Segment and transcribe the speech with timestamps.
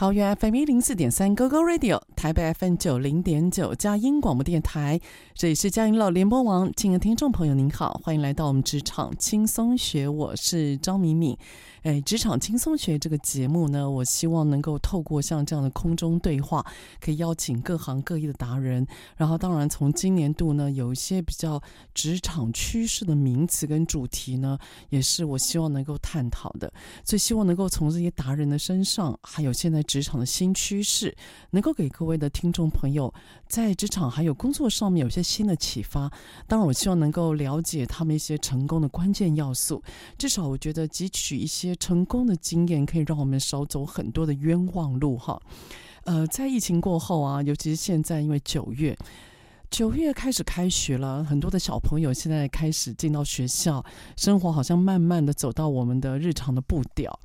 [0.00, 4.98] 桃园 FM 一零四点三 GoGo Radio，台北 FM 九零点九佳音广播电台，
[5.34, 6.72] 这里是佳音老联播网。
[6.74, 11.36] 亲爱的听众朋友，您好，欢迎来到我们职场轻松学，我是张敏敏。
[11.82, 16.64] 哎，职场轻松学这个节目呢，我希望能够透过像这样的空中对话，
[17.00, 18.86] 可以邀请各行各业的达人。
[19.16, 21.62] 然后，当然从今年度呢，有一些比较
[21.94, 24.58] 职场趋势的名词跟主题呢，
[24.90, 26.70] 也是我希望能够探讨的。
[27.02, 31.16] 所以，希望能够从这些达人的身上，还有现在职场的新趋势，
[31.50, 33.12] 能够给各位的听众朋友
[33.48, 36.08] 在职场还有工作上面有些新的启发。
[36.46, 39.82] 当然，我希望能够了解他们一些成功的关键要素。
[40.16, 41.74] 至少，我觉得汲取一些。
[41.80, 45.40] 成功的经验可以让我们少走很多的冤枉路哈。
[46.04, 48.94] 呃，在疫情过后啊，尤其是现在，因为九月
[49.70, 53.82] 九月开始开学了，很多的小朋友现在开始进到学校，
[54.16, 57.16] 生活好像慢慢的走到我们的日常的步调。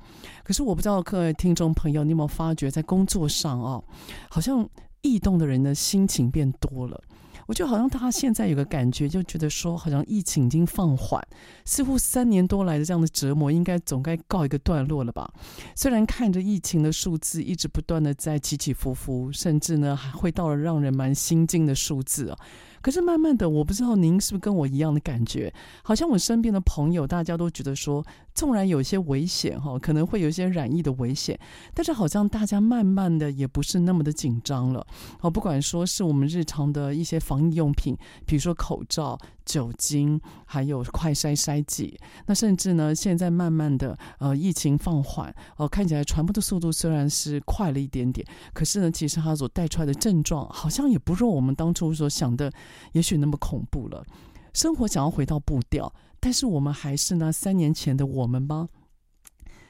[0.44, 3.82] 可是我不知道各位听众朋友，你有没有发觉在工作上哦，
[4.30, 4.66] 好像
[5.02, 7.02] 异动的人的心情变多了。
[7.46, 11.22] 我就好像他现在有个感觉，就觉得说，好像疫情已经放缓，
[11.64, 15.32] 似乎三年多来的这样的折磨，应该总该告一个段落了吧？
[15.74, 22.38] 虽然看着疫情的数字一直不断的在起起伏伏，甚至呢还会到了让人蛮心惊的数字啊。
[22.82, 25.52] 可是慢慢的，我不知道您是不是跟我一样的感觉，
[25.82, 28.04] 好像我身边的朋友大家都觉得说，
[28.36, 31.36] 纵然有些危险哈，可能会有一些染疫的危险，
[31.74, 34.86] 但是好像大家慢慢的也不是那么的紧张了。
[35.22, 52.52] 哦，不管说是我们日常的一些防疫用品，比如说口罩、酒精，还有快筛筛剂，那甚至呢，现在慢慢的呃疫情放缓，哦，看起来传播的速度虽然是快了一点点，可是呢，其实它所带出来的症状好像也不如我们当初所想的。
[52.92, 54.04] 也许那么恐怖了，
[54.52, 55.92] 生活想要回到步调，
[56.26, 58.68] 但是我们还是那三年前的我们吗？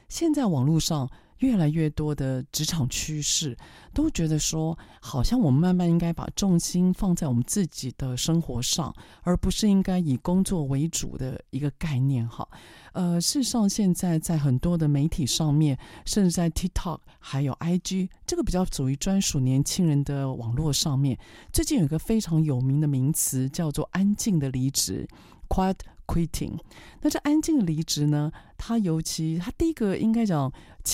[0.09, 1.07] 现在网络上
[1.37, 3.55] 越来越多的职场趋势，
[3.93, 8.91] 都觉得说，好像我们慢慢应该把重心放在我们自己的生活上，
[9.21, 12.27] 而不是应该以工作为主的一个概念。
[12.27, 12.49] 哈，
[12.93, 21.19] 呃，事实上，现在在很多的媒体上面，甚至在 TikTok 还有 IG 这个比较属于专属年轻人的网络上面，
[21.53, 25.07] 最近有一个非常有名的名词叫做“安静的离职
[25.47, 25.75] ”（Quiet
[26.07, 26.57] Quitting）。
[27.01, 30.51] 那这安静离职呢，它尤其它第一个应该讲，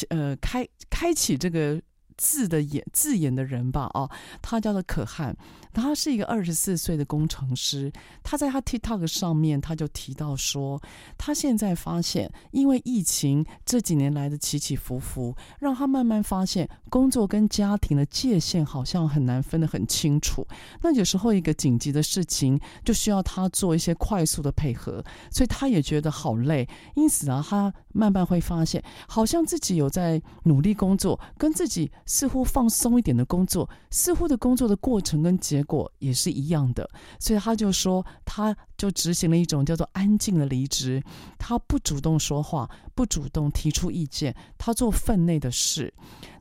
[0.09, 1.81] 呃，开开启这个。
[2.17, 4.09] 字的眼字眼的人吧，哦，
[4.41, 5.35] 他叫做可汗，
[5.73, 7.91] 他是一个二十四岁的工程师。
[8.23, 10.81] 他在他 TikTok 上面，他就提到说，
[11.17, 20.45] 他现在发现，因为疫情这几年来的起起伏伏，让他慢慢发现工作跟家庭的界限好像很难分得很清楚。
[20.81, 26.67] 那有时候一个紧急的事情，就需要他做一些快速的配合，所以他也觉得好累。
[26.95, 31.91] 因此啊，他慢慢会发现，好像自己有在努力工作，跟自己。
[32.05, 36.89] 似乎放松一点的工作，似乎的工作的过程跟结果也是一样的，
[37.19, 41.01] 所以他就说，他就执行了一种叫做安静的离职，
[41.37, 45.93] 他不主动说话，不主动提出意见，他做分内的事。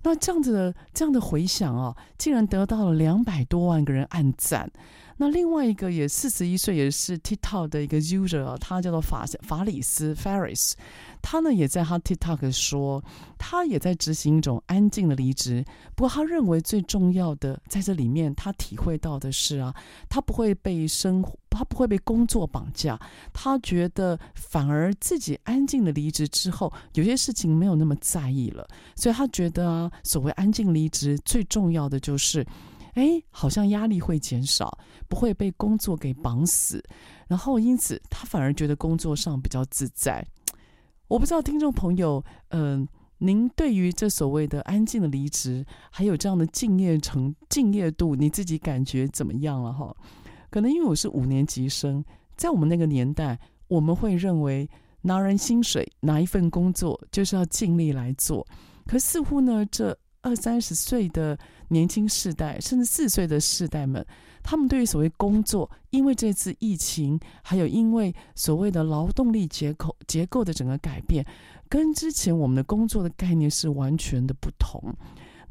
[0.02, 4.70] 那这样子的这样的回想啊，竟然得到了两百多万个人按赞。
[5.16, 10.72] 那另外一个也四十一岁，也是 TikTok 的一个 user，他叫做法法里斯 Faris。
[11.20, 13.02] 他呢也在他 TikTok 说，
[13.38, 15.64] 他也在执行一种安静的离职。
[15.94, 19.72] 不过他认为最重要的在这里面，他体会到的是啊，
[20.08, 22.98] 他不会被生活，他他不会被工作绑架，
[23.32, 28.66] 他觉得反而自己安静的离职之后，有些事情没有那么在意了，
[28.96, 32.44] 所以他觉得啊，所谓安静离职最重要的就是，
[32.92, 34.78] 哎，好像压力会减少，
[35.08, 36.82] 不会被工作给绑死，
[37.26, 40.24] 然后因此他反而觉得工作上比较自在。
[41.08, 42.86] 我不知道听众朋友，嗯、
[43.18, 49.94] 您对于这所谓的安静的离职，还有这样的敬业程敬业度，你自己感觉怎么样了哈？
[50.50, 52.04] 可能因为我是五年级生，
[52.36, 54.68] 在我们那个年代，我们会认为
[55.00, 58.46] 拿人薪水，拿一份工作就是要尽力来做。
[58.86, 61.38] 可似乎呢，这二三十岁的
[61.72, 64.04] 年轻世代，甚至四岁的世代们，
[64.42, 71.26] 他们对于所谓工作，因为这次疫情，还有因为所谓的劳动力结构结构的整个改变。
[71.68, 74.94] 跟之前我们的工作的概念是完全的不同。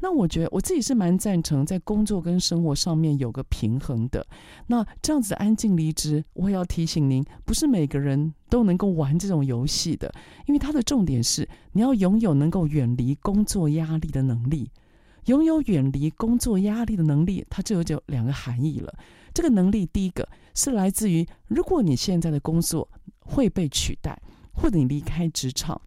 [0.04, 4.26] 那我觉得我自己是蛮赞成在工作跟生活上面有个平衡的。
[4.66, 10.12] 那这样子安静离职，我也要提醒您，不是每个人都能够玩这种游戏的，
[10.46, 14.68] 因为它的重点是你要拥有能够远离工作压力的能力。
[15.26, 18.92] 拥有远离工作压力的能力，它就有就两个含义了。
[19.32, 22.88] 这个能力，第一个是来自于，如果你现在的工作
[23.20, 24.20] 会被取代，
[24.52, 25.80] 或者你离开职场。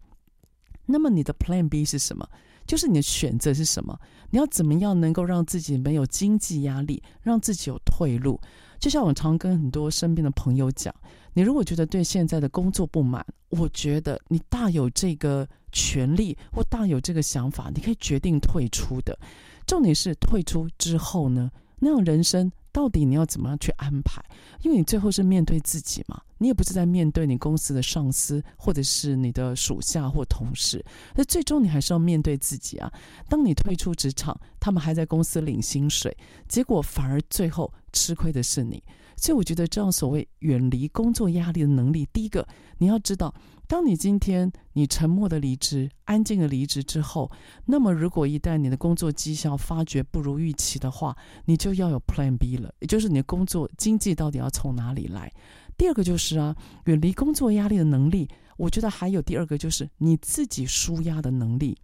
[0.86, 2.28] 那么你的 Plan B 是什么？
[2.66, 3.96] 就是你的选择是什么？
[4.30, 8.40] 你要怎么样能够让自己没有经济压力，让自己有退路？
[8.78, 10.94] 就像我常跟很多身边的朋友讲，
[11.32, 19.18] 你如果觉得对现在的工作不满，我觉得你大有这个权利或大有这个想法，你可以决定退出的。
[19.66, 22.50] 重点是退出之后呢，那种人生。
[22.72, 24.22] 到底你要怎么样去安排？
[24.60, 30.84] 因为你最后是面对自己嘛，你也不是在面对你公司的上司，或者是你的属下或同事。
[31.14, 32.92] 那最终你还是要面对自己啊。
[33.30, 36.14] 当你退出职场，他们还在公司领薪水，
[36.48, 38.82] 结果反而最后吃亏的是你。
[39.16, 42.46] 所以我觉得这样所谓远离工作压力的能力，第一个
[42.78, 43.34] 你要知道。
[43.68, 47.28] 当你今天你沉默的离职、安静的离职之后，
[47.64, 51.16] 那么如果一旦你的工作绩效发觉不如预期的话，
[51.46, 55.32] 你就要有 Plan B 了，也就是你的工作经济到底要从哪里来？
[55.76, 56.54] 第二个就是啊，
[56.84, 61.76] 远离工作压力的能力，我觉得还有第二个就是你自己舒压的能力。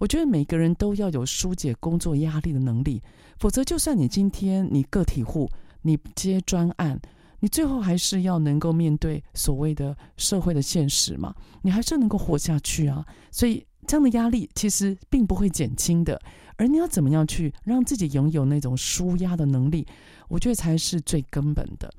[0.00, 3.02] 我觉得每个人都要有疏解工作压力的能力，
[3.38, 5.48] 否则就算你今天你个体户，
[5.82, 6.98] 你接专案。
[7.42, 13.04] 你最后还是要能够面对所谓的社会的现实嘛，你还是能够活下去啊。
[13.30, 16.18] 所以这样的压力其实并不会减轻的，
[16.56, 19.86] 而你要怎么样去让自己拥有那种舒压的能力，
[20.28, 21.92] 我觉得才是最根本的。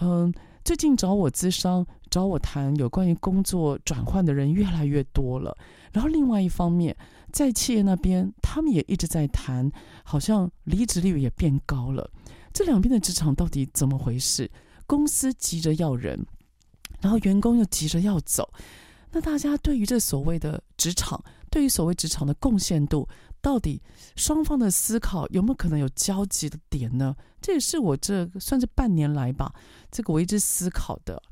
[0.00, 0.32] 嗯，
[0.64, 5.56] 最近找我咨商、找我谈有关于工作转换的人越来越多了。
[5.92, 6.96] 然后另外一方面，
[7.32, 9.70] 在企业那边，他们也一直在谈，
[10.04, 12.10] 好像离职率也变高了。
[12.52, 14.50] 这两边的职场到底怎么回事？
[14.86, 16.26] 公司急着要人，
[17.00, 18.50] 然后员工又急着要走，
[19.12, 23.06] 那大家对于这所谓的职场，对于所谓职场的贡献度，
[23.40, 23.82] 到底
[24.16, 27.14] 双方的思考有没有可能有交集的点呢？
[27.40, 29.52] 这也是我这算是半年来吧，
[29.90, 31.22] 这个我一直思考的。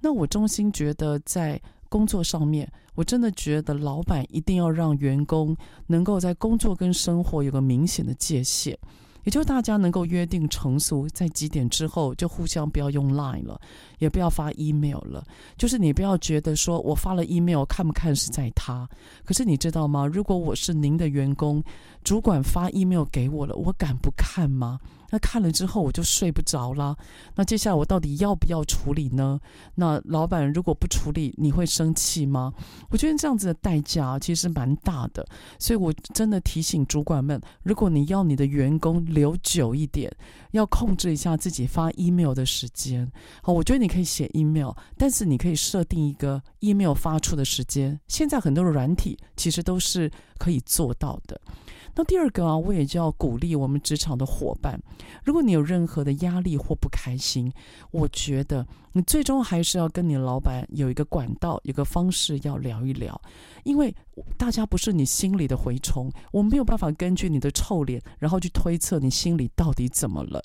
[0.00, 8.78] 那我衷心觉得，在工作上面，我真的觉得老板一定要让员工能够在工作跟生活有个明显的界限。
[9.24, 13.60] 也就大家能够约定成俗，在几点之后就互相不要用 Line 了，
[13.98, 15.24] 也不要发 email 了。
[15.56, 18.88] 就是你不要觉得说我发了 email 看不看是在他，
[19.24, 20.06] 可是你知道吗？
[20.06, 21.62] 如果我是您的员工，
[22.04, 24.78] 主管发 email 给我了，我敢不看吗？
[25.08, 26.96] 那看了之后我就睡不着了。
[27.36, 29.38] 那接下来我到底要不要处理呢？
[29.76, 32.52] 那老板如果不处理，你会生气吗？
[32.90, 35.24] 我觉得这样子的代价其实蛮大的。
[35.60, 40.12] 所以我真的提醒主管们，如果你要你的员工留久一点，
[40.50, 43.08] 要控制一下自己发 email 的时间。
[43.42, 47.96] 好，我觉得你你可以写 email，但是你可以设定一个 email 发出的时间。
[48.08, 51.40] 现在很多的软体其实都是可以做到的。
[51.94, 54.76] 那第二个啊，我也就要鼓励我们职场的伙伴，
[55.22, 57.50] 如果你有任何的压力或不开心，
[57.92, 63.18] 我觉得你最终还是要跟你老板有一个管道，有个方式要聊一聊，
[63.62, 63.94] 因为
[64.36, 70.42] 大家不是你心里的蛔虫，我没有办法根据你的臭脸，然后去推测你心里到底怎么了。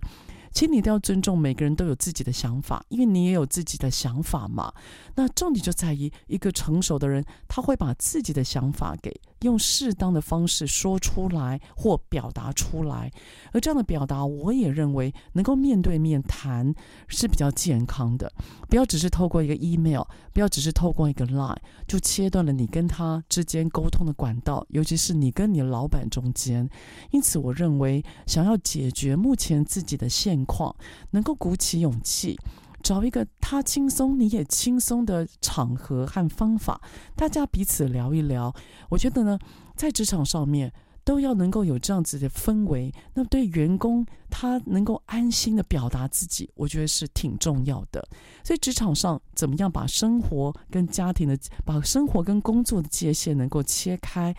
[0.53, 4.73] 请你一定要尊重每个人都有自己的想法，因为你也有自己的想法嘛。
[5.15, 13.11] 那重点就在于一个成熟的人，他会把自己的想法给用适当的方式说出来或表达出来。
[13.51, 16.73] 而这样的表达，我也认为能够面对面谈
[17.07, 18.31] 是比较健康的。
[18.69, 21.57] 不要只是透过一个 email，不要只是透过一个 line，
[21.87, 26.69] 就切断了你跟他之间沟通的管道，尤其是你跟你老板中间。
[27.11, 30.75] 因此，我认为想要解决目前自己的现况，
[31.11, 32.39] 能够鼓起勇气，
[32.81, 36.81] 找一个他轻松你也轻松的场合和方法，
[37.15, 38.53] 大家彼此聊一聊。
[38.89, 39.39] 我觉得呢，
[39.75, 40.73] 在职场上面。
[41.03, 48.07] 都要能够有这样子的氛围，那对员工他能够安心的表达自己，我觉得是挺重要的。
[48.43, 51.35] 所以职场上怎么样把生活跟家庭的、
[51.65, 54.31] 把生活跟工作的界限能够切开？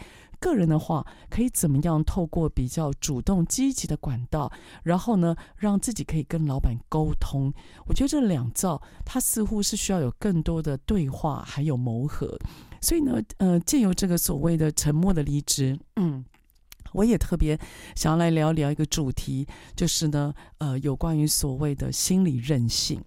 [0.42, 4.50] 个人的话，可以怎么样透过比较主动积极的管道，
[4.82, 7.52] 然后呢，让自己可以跟老板沟通？
[7.86, 12.36] 我觉得这两造，它似乎是需要有更多的对话，还有磨合。
[12.80, 16.24] 所以呢，呃，借由这个所谓的沉默的离职，嗯。
[16.92, 17.58] 我也特别
[17.94, 23.02] 想要来聊聊一个主题，就是呢，呃，有关于所谓的心理韧性。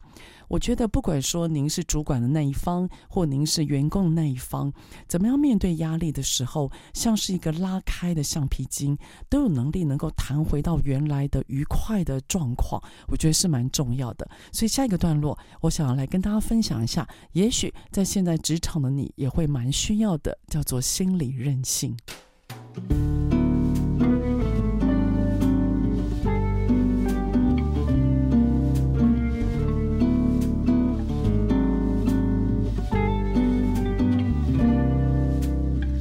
[0.47, 4.71] 我觉得，不管说您是主管的那一方，或您是员工的那一方，
[5.07, 8.95] 怎么样面对压力的时候，像是一个拉开的橡皮筋，
[9.27, 12.79] 都有能力能够弹回到原来的愉快的状况。
[13.07, 14.29] 我觉得是蛮重要的。
[14.51, 21.97] 所以下一个段落，我想要来跟大家分享一下，也许在现在职场的你也会蛮需要的，叫做心理韧性。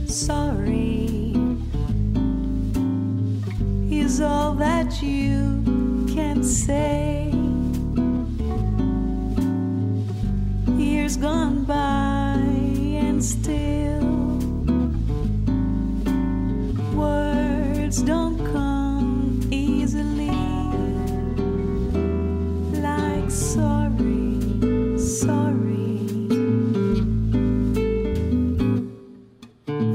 [0.06, 1.34] Sorry
[3.90, 5.62] is all that you
[6.12, 7.30] can say.
[10.76, 12.40] Years gone by
[12.98, 14.03] and still.
[18.02, 20.30] don't come easily.
[22.80, 24.40] Like sorry,
[24.98, 26.08] sorry.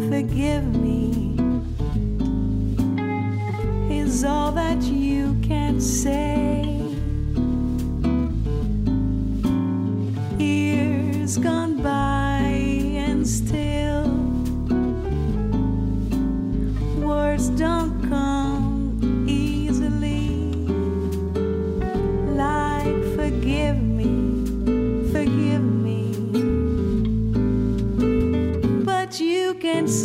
[0.09, 1.37] Forgive me
[3.91, 6.38] is all that you can say.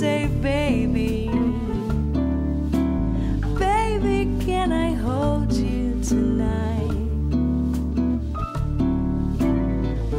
[0.05, 1.31] say, baby,
[3.59, 6.91] baby, can I hold you tonight?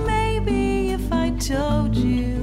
[0.08, 2.35] Maybe if I told you.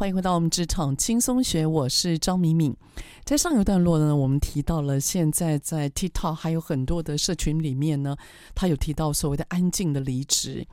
[0.00, 2.74] 欢迎回到我们职场轻松学，我是张敏敏。
[3.22, 8.16] 在上一段落呢，我们提到了现在在 TikTok 还有很多的社群里面呢，
[8.54, 10.66] 他有提到所谓的安静的离职。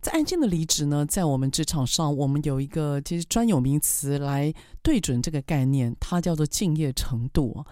[0.00, 7.64] 在安静的离职呢，在我们职场上，我们有一个其实专有名词来对准这个概念，它叫做敬业程度。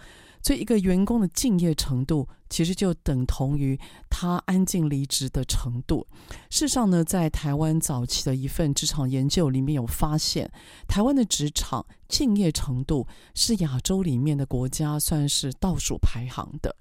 [0.42, 3.78] 所以，一个员工的敬业程度其实就等同于
[4.08, 6.06] 他安静离职的程度。
[6.48, 10.50] 事实上呢，在台湾早期的一份职场研究里面有发现，
[10.88, 16.74] 台湾的职场敬业程度是亚洲里面的国家算是倒数排行的。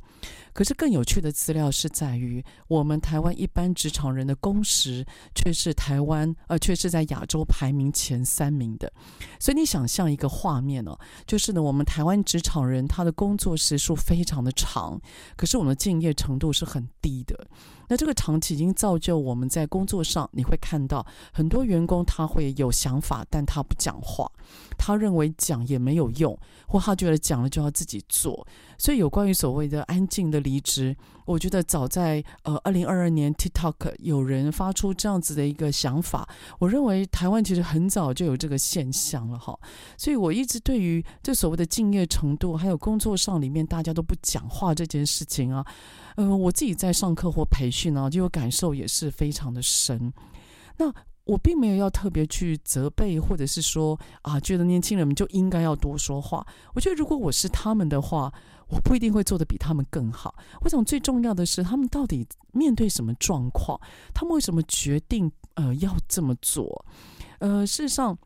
[0.52, 8.92] 可是更有趣的资料是在于，我们台湾一般职场人的工时却是台湾呃，却是在亚洲排名前三名的。
[9.40, 15.00] 所以你想象一个画面哦，就是呢，我们台湾职场人他的工作时数非常的长，
[15.38, 17.48] 可是我们的敬业程度是很低的。
[17.90, 24.32] 那这个长期已经造就我们在工作上，你会看到很多员工他会有想法，但他不讲话，
[24.78, 28.48] 他认为讲也没有用，或他觉得讲了就要自己做。
[28.80, 30.96] 所以有关于所谓的安静的离职，
[31.26, 36.28] 我觉得早在呃二零二二年 TikTok 有人发出这样子的一个想法，
[36.60, 39.60] 我认为台湾其实很早就有这个现象了哈。
[39.98, 45.64] 所以我一直对于这所谓的敬业程度，还有工作上里面大家都不讲话这件事情啊。
[46.16, 50.12] 呃，我自己在上课或培训呢，就有感受也是非常的深。
[50.78, 50.92] 那
[51.26, 56.46] 我并没有要特别去责备，或者是说啊，觉得年轻人们就应该要多说话。
[56.74, 58.34] 我觉得如果我是他们的话，
[58.70, 60.36] 我不一定会做得比他们更好。
[60.62, 63.80] 我想最重要的是，他们到底面对什么状况？
[64.14, 66.86] 他们为什么决定呃要这么做？
[67.40, 68.18] 呃，事实上。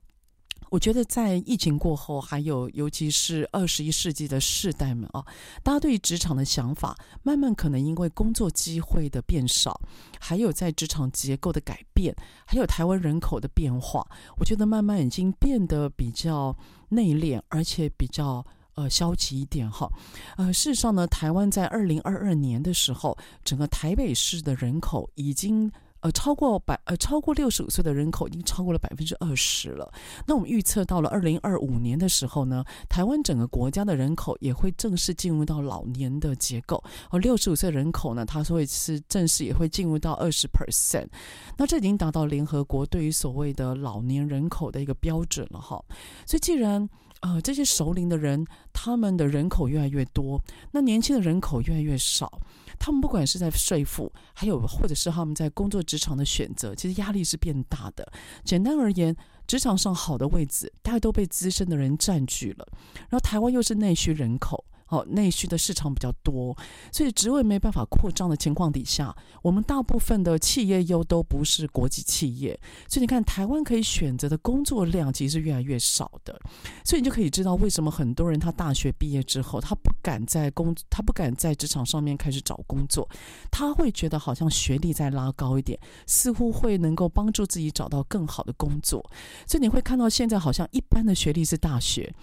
[0.69, 5.23] 我觉得在疫情过后，还有尤其是二十一世纪的世代们啊，
[5.61, 9.79] 大家对于职场的想法，慢慢可能因为工作机会的变少，
[10.19, 12.15] 还有在职场结构的改变，
[12.47, 14.03] 还有台湾人口的变化，
[14.39, 16.57] 我觉得慢慢已经变得比较
[16.89, 18.43] 内敛，而且比较
[18.75, 19.89] 呃消极一点哈。
[20.37, 25.71] 呃，事实上呢，台湾在二零二二年的时候，整个台北市的人口已经。
[26.03, 29.89] 呃，超过百呃，超过六十五岁的人口已经超过了百分之二十了。
[30.27, 36.83] 那我们预测到了二零二五年的时候呢，台湾整个国家的人口也会正式进入到老年的结构。
[37.09, 41.07] 而六十五岁人口呢，它会是正式也会进入到二十 percent。
[41.55, 45.81] 那这已经达到联合国对于所谓的老年人口的一个标准了哈。
[46.25, 46.85] 所以既然
[47.23, 50.39] 呃这些熟龄的人他们的人口越来越多，
[50.71, 52.39] 那年轻的人口越来越少。
[52.77, 58.05] 他们不管是在税负，还有或者是他们在工作职场的选择，其实压力是变大的。
[58.43, 59.15] 简单而言，
[59.47, 62.67] 职场上好的位置，大概都被资深的人占据了。
[62.95, 64.65] 然后台湾又是内需人口。
[64.93, 66.55] 哦，内需的市场比较多，
[66.91, 76.39] 所以职位没办法扩张的情况底下，我们大部分的企业又都不是国际企业，所以你看台湾可以选择的工作量其实是越来越少的，
[76.85, 83.09] 所以你就可以知道为什么很多人他大学毕业之后，他不敢在工，他不敢在职场上面开始找工作，
[83.49, 89.03] 他会觉得好像学历再拉高一点，似乎会能够帮助自己找到更好的工作，
[89.47, 92.13] 所以你会看到现在好像一般的学历是大学。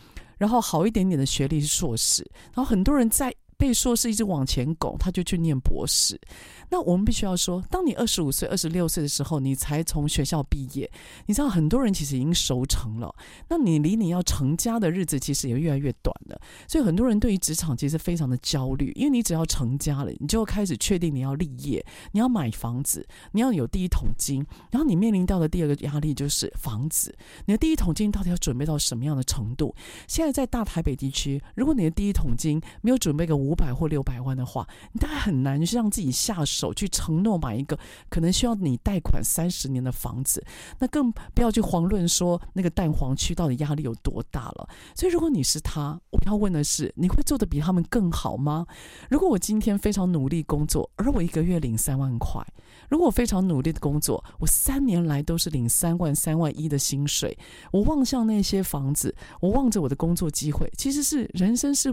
[0.41, 3.33] 然后好一点点的学历是硕士，然后很多人在。
[3.61, 6.19] 被硕士一直往前拱，他就去念博士。
[6.71, 10.91] 那我们必须要说，当你二十五岁、二十六岁的时候，你才从学校毕业，
[11.27, 13.15] 你知道很多人其实已经熟成了。
[13.49, 16.41] 那你离你要成家的日子其实也越来越短了。
[16.67, 27.15] 所以很多人对于职场其实非常的焦虑，因为你只要成家了，你就开始确定你要立业，你要买房子，你要有第一桶金，然后你面临到的第二个压力就是房子。
[27.45, 29.75] 你的第一桶金到底要准备到什么样的程度？
[30.07, 37.77] 现在在大台北地区，如果你的第一桶金没有准备个五五百或六百万的话，你大概很难让自己下手去承诺买一个
[38.09, 40.45] 可能需要你贷款三十年的房子。
[40.79, 44.69] 那更不要去遑论说那个蛋黄区到底压力有多大了。
[44.95, 48.65] 所以，如果你是他，我要问的是，你会做得比他们更好吗？
[49.11, 52.41] 如果我今天非常努力工作，而我一个月领三万块；
[52.89, 57.37] 如果我非常努力的工作，我三年来都是领三万、三万一的薪水，
[57.73, 61.93] 我望向那些房子，我望着我的工作机会，其实是人生是。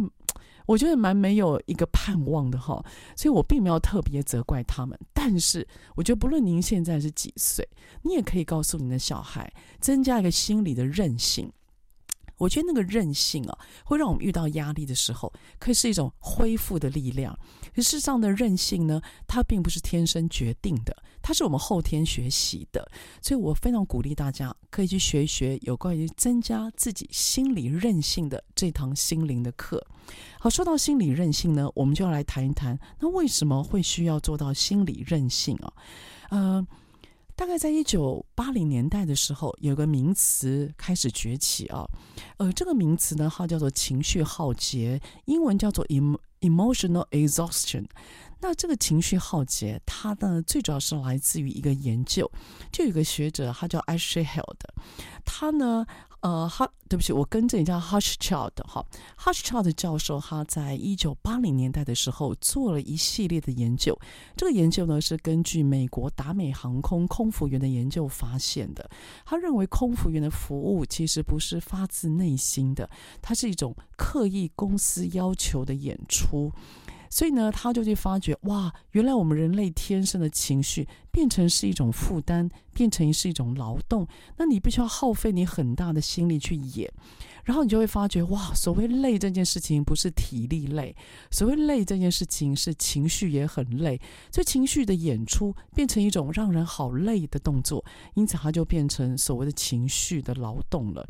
[0.67, 4.95] 我觉得蛮没有一个盼望的哈，所以我并没有特别责怪他们。
[5.13, 7.67] 但是，我觉得不论您现在是几岁，
[8.03, 11.51] 你也可以告诉你的小孩，增加一个心理的韧性。
[12.38, 17.38] 我觉得那个韧性啊，会让我们遇到压力的时候，可以是一种恢复的力量。
[17.76, 22.89] 可事实上的韧性呢，它并不是天生决定的，它是我们后天学习的。
[23.21, 29.86] 所以我非常鼓励大家可以去学一学有关于增加自己心理韧性的这堂心灵的课。
[30.39, 35.73] 好，说到心理韧性呢，我们就要来谈一谈，那为什么会需要做到心理韧性啊？
[36.30, 36.67] 呃。
[37.38, 41.86] 大概在一九八零年代的时候，有个名词开始崛起啊，
[42.38, 45.86] 呃，这个名词呢，它叫做情绪浩劫，英文叫做
[46.41, 47.86] emotional exhaustion。
[48.39, 52.30] 那这个情绪浩劫，它呢最主要是来自于一个研究，
[52.71, 54.58] 就有个学者，他叫 Ashley Held，
[55.23, 55.86] 他呢，
[56.21, 58.84] 呃，哈，对不起，我跟着你叫 Hochschild 哈
[59.19, 63.97] ，Hochschild 教授他在一九八零年代的时候做了一系列的研究。
[64.36, 68.89] 这个研究呢是根据美国达美航空空服员的研究发现的。
[69.25, 72.89] 他认为空服员的服务其实不是发自内心的，
[73.21, 76.51] 它是一种刻意公司要求的演出。
[77.09, 84.07] 所以呢，他就去发觉，哇，原来我们人类天生的情绪变成是一种负担，变成是一种劳动。
[84.37, 86.91] 那你必须要耗费你很大的心力去演，
[87.43, 90.95] 然后你就会发觉，哇，所谓累这件事情不是体力累，
[91.31, 93.99] 所谓累这件事情是情绪也很累。
[94.31, 97.83] 所以情绪的演出变成一种让人好累的动作，
[98.15, 101.07] 因此它就变成所谓的情绪的劳动了。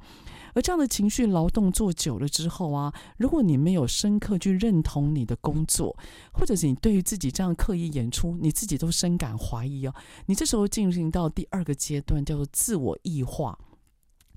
[0.58, 5.96] 而这样的情绪劳动做久了之后啊，如果你没有深刻去认同你的工作，
[6.34, 9.94] 或者是你对于自己这样刻意演出，你自己都深感怀疑哦，
[10.26, 13.56] 你这时候进行到第二个阶段，叫做自我异化。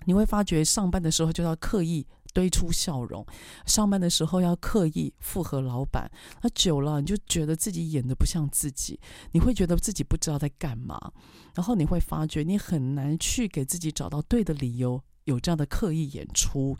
[0.04, 3.24] 你会发觉上班的时候就要刻意堆出笑容，
[3.64, 6.10] 上班的时候要刻意附和老板，
[6.42, 9.00] 那久了你就觉得自己演的不像自己，
[9.32, 11.12] 你会觉得自己不知道在干嘛，
[11.54, 15.02] 然后你会发觉你很难去给自己找到对的理由。
[15.30, 16.76] 有这样的刻意演出，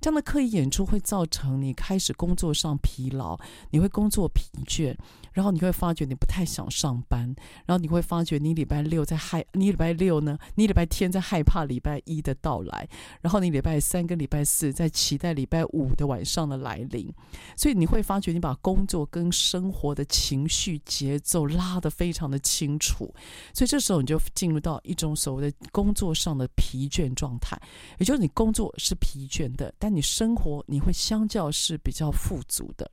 [0.00, 3.36] 这样的刻意演出会造成你开始工作上疲劳，
[3.70, 4.94] 你会工作疲倦，
[5.32, 7.34] 然后你会发觉你不太想上班，
[7.66, 12.86] 然后你会发觉你礼拜六在害，你礼拜六呢，你礼拜天在害怕礼拜一的到来，
[13.22, 17.10] 然后你礼拜三跟礼拜四在期待礼拜五的晚上的来临，
[17.56, 23.12] 所以你会发觉你把工作跟生活的情绪节奏拉得非常的清楚，
[23.54, 27.58] 所以这时候你就进入到一种所谓的工作上的疲倦状态。
[27.98, 32.90] 也就是你工作是疲倦的，但你生活你会相较是比较富足的。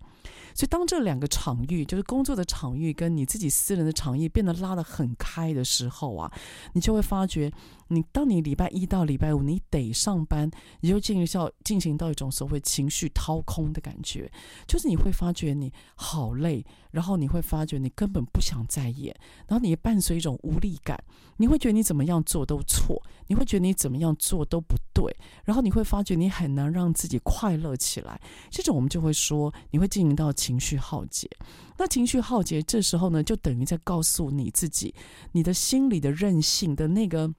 [0.54, 6.32] 所以当这两个场域，就是工作的场域跟你自己私人的场域变得拉得很开的时候啊，
[6.74, 7.52] 你就会发觉。
[7.94, 14.32] 你当你礼拜一到礼拜五你得上班，你就进行到进行到一种所谓情绪掏空的感觉，
[14.66, 19.14] 就是你会发觉你好累，然后你会发觉你根本不想再演，
[19.46, 20.98] 然后你伴随一种无力感，
[21.36, 31.30] 你会觉得你怎么样做都错，你会觉得你怎么样做都不对，然后你会发觉你很难让自己快乐起来，这种我们就会说你会进行到情绪耗竭。
[31.78, 34.94] 那情绪耗竭这时候呢，就等于在告诉你自己，
[35.32, 37.34] 你的心理的韧性的那个。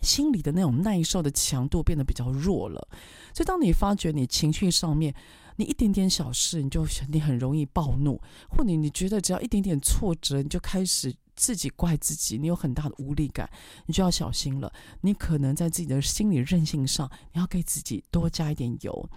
[0.00, 2.88] 心理的那种耐受的强度变得比较弱了，
[3.32, 5.14] 所以当你发觉你情绪上面，
[5.56, 13.48] 你一点点小事你就你很容易暴怒，或你你觉得只要一点点挫折你就开始自己怪自己，你有很大的无力感，
[13.86, 19.08] 你就要小心了，你可能在自己的心理韧性上，你要给自己多加一点油。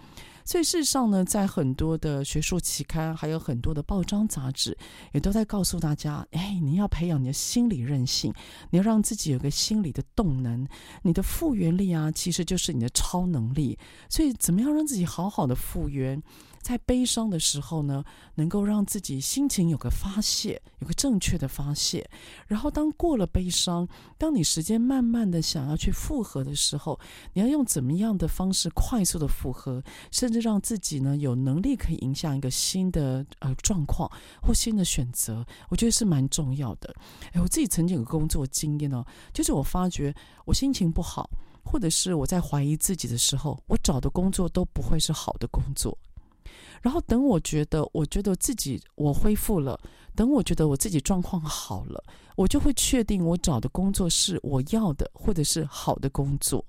[0.48, 4.78] 所以事实上呢，在很多的学术期刊，还有很多的报章杂志，
[5.12, 8.32] 也都在告诉大家：哎，你要培养你的心理韧性，
[8.70, 10.68] 你要让自己有个心理的动能，
[11.02, 13.76] 你的复原力啊，其实就是你的超能力。
[14.08, 16.22] 所以，怎么样让自己好好的复原？
[16.66, 22.10] 在悲伤的时候呢，能够让自己心情有个发泄，有个正确的发泄。
[22.48, 27.00] 然后，当过了悲伤，当你时间慢慢的想要去复合的时候，
[27.34, 36.92] 你要用怎么样的方式快速的复合，甚至让自己呢有能力可以影响一个新的呃状况或新的选择，我觉得是蛮重要的。
[37.34, 40.12] 哎，我自己曾经有个工作经验哦，就是我发觉
[40.46, 41.30] 我心情不好，
[41.64, 45.96] 或者是我在怀疑自己的时候，我找的工作都不会是好的工作。
[46.82, 49.80] 然后等我觉得，我觉得自己我恢复了，
[50.16, 52.04] 等我觉得我自己状况好了，
[52.36, 56.64] 我就会确定我找的工作是我要的，或者是好的工作。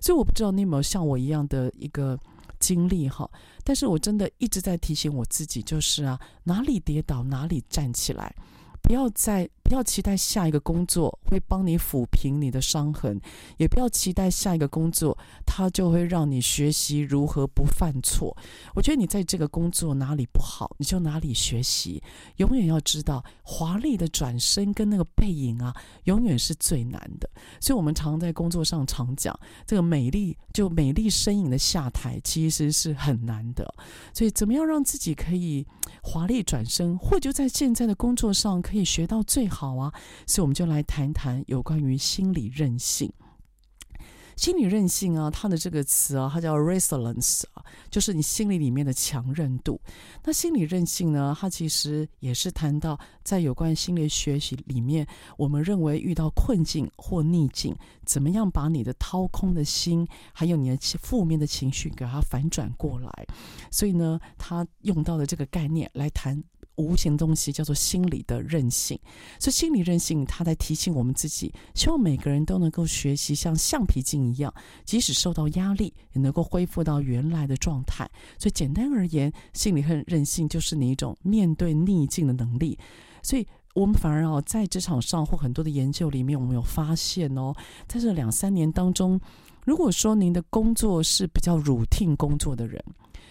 [0.00, 2.18] 所以我不知道你有没有像我一样的一个
[2.58, 3.30] 经历哈，
[3.62, 8.34] 但是我真的一直在提醒我自己，就是啊，哪里跌倒哪里站起来。
[8.82, 13.20] 不要再不要期待下一个工作会帮你抚平你的伤痕，
[13.56, 18.36] 也不要期待下一个工作它就会让你学习如何不犯错。
[18.74, 22.02] 我觉得你在这个工作哪里不好，你就哪里学习。
[22.38, 27.30] 永远要知道，华丽的转身跟那个背影啊，永远是最难的。
[27.60, 33.72] 所以，我们常在工作上常讲，这个美丽就美丽身影的下台其实是很难的。
[34.12, 35.64] 所以，怎么样让自己可以
[36.02, 39.92] 华丽转身，或者在现在的工作上可以学到最好好啊，
[40.26, 43.12] 所以我们就来谈谈有关于心理韧性。
[44.34, 49.78] 心理韧性啊，它的这个词啊，它叫 resilience 啊，就是你心理里面的强韧度。
[50.24, 63.26] 那心理韧性呢，它其实也是谈到在有关于心理学习里面，我们认为遇到困境或逆境，怎么样把你的掏空的心，还有你的负面的情绪，给它反转过来。
[63.70, 66.42] 所以呢，他用到的这个概念来谈。
[66.80, 68.98] 无形东西，叫做心理的韧性。
[69.38, 74.52] 所以心理韧性，它在提醒我们自己，希望每个人都能够学习像橡皮筋一样，
[74.84, 78.08] 即使受到压力，也能够恢复到原来的状态。
[78.38, 82.78] 所以简单而言，心理和韧性就是你一种面对逆境的能力。
[83.22, 83.46] 所以。
[83.72, 87.54] 我们反而哦，在职场上或很多的研究里面，我们有发现哦，
[87.86, 89.18] 在这两三年当中，
[89.64, 92.84] 如果说您的工作是比较 routine 工作的人，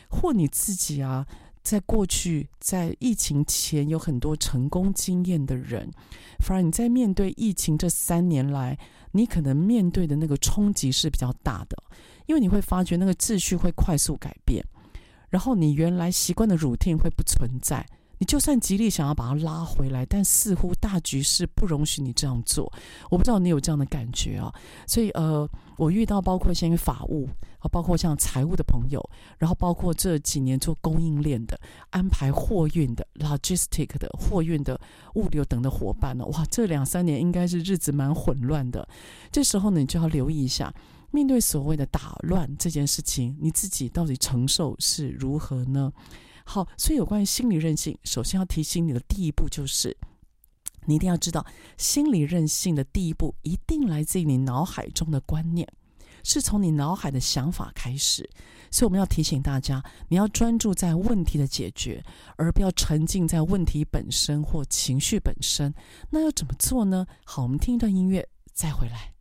[0.10, 1.28] 或你自己啊，
[1.62, 5.91] 在过去在疫情前有很多成功经验的人，
[6.39, 8.78] 反而你在面对疫情这三年来，
[9.12, 11.78] 你可能面对的那个冲击是比较大的，
[12.26, 14.63] 因为你会发觉那个秩序会快速改变，
[15.30, 17.86] 然后你原来习惯的 routine 会不存在。
[18.19, 22.71] 你就算极力想要把它拉回来，但似乎大局势不容许你这样做。
[23.10, 24.53] 我不知道你有这样的感觉啊，
[24.86, 27.27] 所以呃，我遇到包括像法务
[27.60, 29.01] 啊，包括像财务的朋友，
[29.38, 31.60] 然后包括这几年做供应链的、
[31.91, 34.79] 安排货运的、logistic 的货运的
[35.15, 38.88] 物流等的伙伴呢，哇，这两三年应该是日子蛮混乱的。
[39.32, 40.73] 这时候呢，你就要留意一下，
[41.12, 45.93] 面对所谓的打乱这件事情，你自己到底承受是如何呢？
[46.52, 49.96] 好，所以有关于心理韧性，首先要提醒你的第一步就是，
[50.88, 51.46] 你一定要知道，
[51.78, 55.72] 心理韧性的第一步一定来自于你脑海中的观念，
[56.24, 58.28] 是从你脑海的想法开始。
[58.72, 62.04] 所以我们要提醒大家，你要专注在问题的解决，
[62.36, 65.72] 而不要沉浸在问题本身或情绪本身。
[66.10, 67.06] 那要怎么做呢？
[67.26, 69.14] 好，我们听一段音乐，再回来。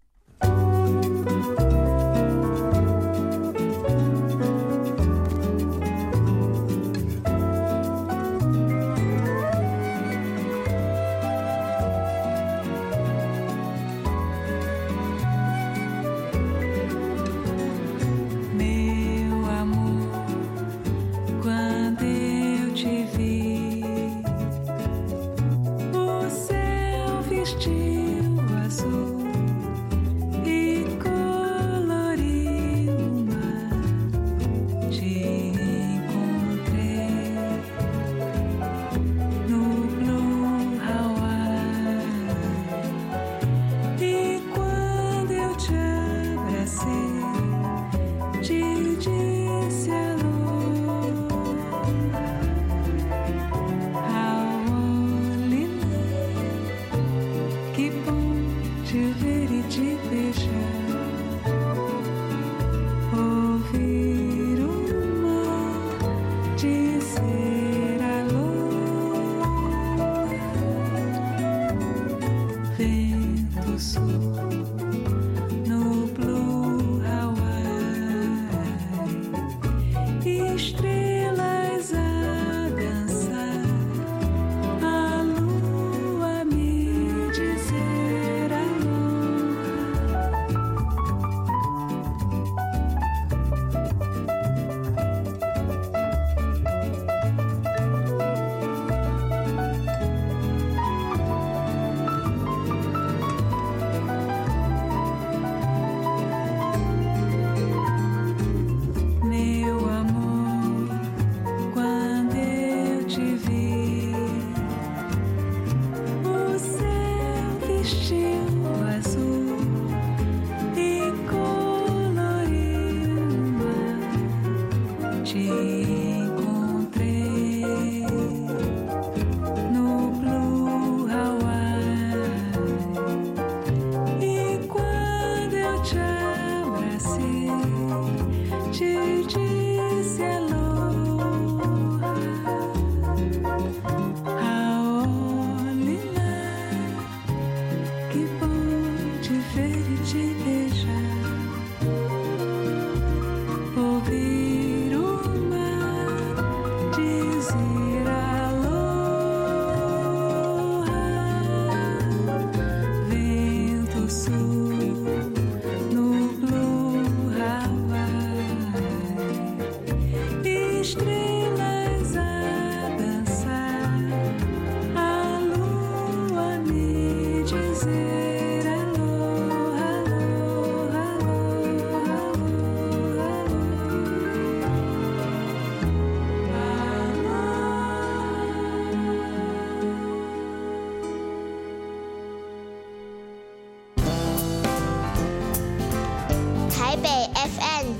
[67.18, 67.47] see.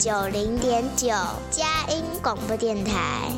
[0.08, 1.08] 九零点九
[1.50, 3.28] 佳音广播电台。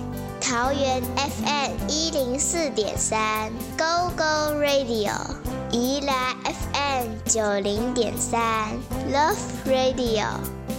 [0.41, 5.40] 桃园 FM 一零四点三，Go Go Radio；
[5.73, 8.71] 宜兰 FM 九零点三
[9.13, 10.27] ，Love Radio。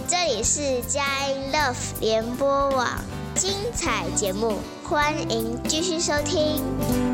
[0.06, 2.86] 这里是佳音 Love 联播网，
[3.34, 7.11] 精彩节目，欢迎继续收听。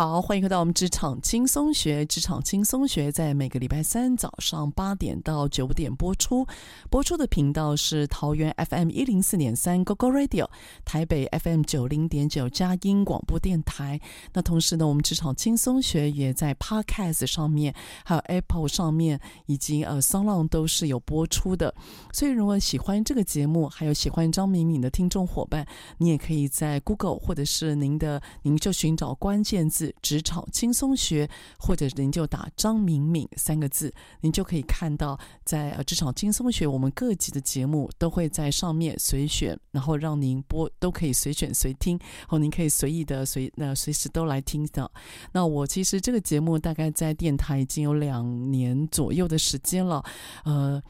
[0.00, 2.06] 好，欢迎回到我们职场轻松学。
[2.06, 6.46] 职场轻松学在每个礼拜三早上八点到九点播出，
[6.88, 10.48] 播出的频道是桃园 FM 一零四点三 GoGo Radio，
[10.86, 14.00] 台北 FM 九零点九佳音广播电台。
[14.32, 21.74] 那同时呢，我们职场轻松学也在 Podcast 上面，还有 Apple 上面，以及呃 SoundOn 都是有播出的。
[22.10, 25.66] 所以，如果喜欢这个节目，还有喜欢张敏敏的听众伙伴，
[25.98, 29.89] 你也可以在 Google 或者是您的，您就寻找关键字。
[30.02, 44.90] 职场轻松学，或者您就打张敏敏三个字，您就可以看到在呃职场轻松学，我们各级的节目都会在上面随选，然后让您播都可以随选随听，后您可以随意的随那随时都来听到。
[45.32, 50.04] 那我其实这个节目大概在电台已经有两年左右的时间了，
[50.44, 50.82] 呃，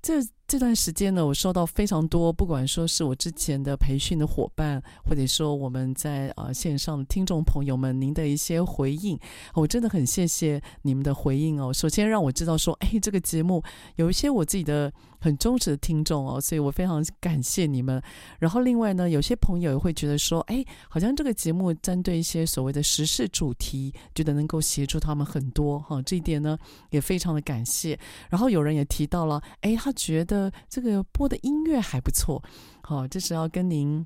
[0.00, 0.14] 这。
[0.46, 9.18] 这段时间呢，我收到非常多，不管说是我之前的培训的伙伴，或者说我们在呃线上的听众朋友们，您的一些回应，
[9.54, 11.72] 我真的很谢谢你们的回应哦。
[11.72, 13.62] 首先让我知道说，哎，这个节目
[13.96, 18.00] 有一些我自己的很忠实的听众哦，所以我非常感谢你们。
[18.38, 26.56] 然后另外呢，有些朋友也会觉得说，哎，好像这个节目针对一些所谓的时事主题，觉得能够协助他们很多哈，这一点呢
[26.90, 27.98] 也非常的感谢。
[28.28, 30.33] 然后有人也提到了，哎，他觉得。
[30.34, 32.42] 呃，这个播的音乐还不错，
[32.82, 34.04] 好，这是要跟您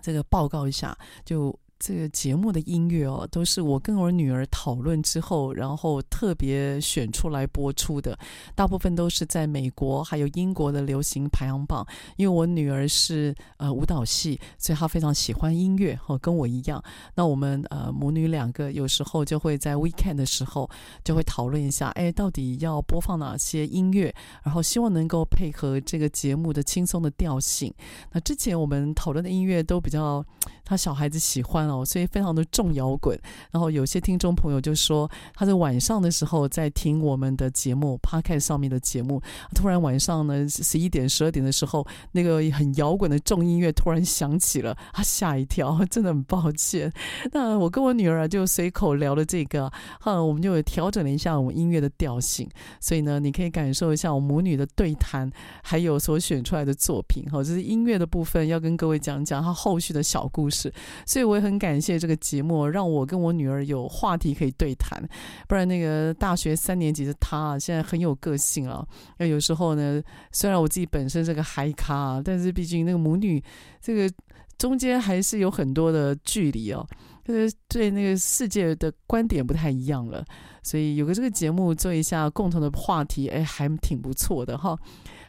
[0.00, 1.54] 这个报告一下，就。
[1.84, 8.16] 这个节目的音乐哦，都是我跟我女儿讨论之后，然后特别选出来播出的。
[8.54, 11.84] 大部分都是在美国还有英国的流行排行榜。
[12.16, 16.80] 因为我女儿是呃舞蹈系，所以她非常喜欢音乐，哦，跟我一样。
[17.16, 20.70] 那我们呃母女两个有时候就会在 weekend 的时候
[21.02, 24.14] 就会讨论一下，哎，到底要播放哪些音乐，
[24.44, 27.74] 然后希望能够配合这个节目的轻松的调性。
[28.12, 30.24] 那之前我们讨论的音乐都比较
[30.72, 31.84] 他小孩子喜欢哦。
[31.84, 33.18] 所以非常的重摇滚，
[33.50, 39.20] 然后有些听众朋友就说，他在晚上的时候在听我们的节目 p o c a t 上面的节目，
[39.54, 46.90] 突然晚上呢十一点、十二点的时候，那个很摇滚的重音乐突然响起了，他吓一跳， 真的很抱歉。
[47.32, 52.48] 那我跟我女儿就随口聊了这个，哈，我们就调整了一下我们音乐的调性，
[52.80, 55.30] 所以呢，你可以感受一下我母女的对谈，
[55.62, 60.61] 还有所选出来的作品，哈，这是音乐的部分，要跟各位讲讲他后续的小故事，
[61.06, 61.62] 所以我也很。
[61.62, 65.00] 感谢这个节目，让我跟我女儿有话题可以对谈。
[65.46, 68.84] 不然那个大学三年级的她啊，现在很有个性啊。
[69.16, 73.40] 那有时候呢，虽然我自己本身是个嗨咖，但是毕竟那个母女
[73.80, 74.12] 这个
[74.58, 76.84] 中间还是有很多的距离哦。
[77.32, 80.24] 对对那个世界的观点不太一样了，
[80.62, 84.78] 所以有个这个节目做一下共同的话题，哎，还挺不错的哈。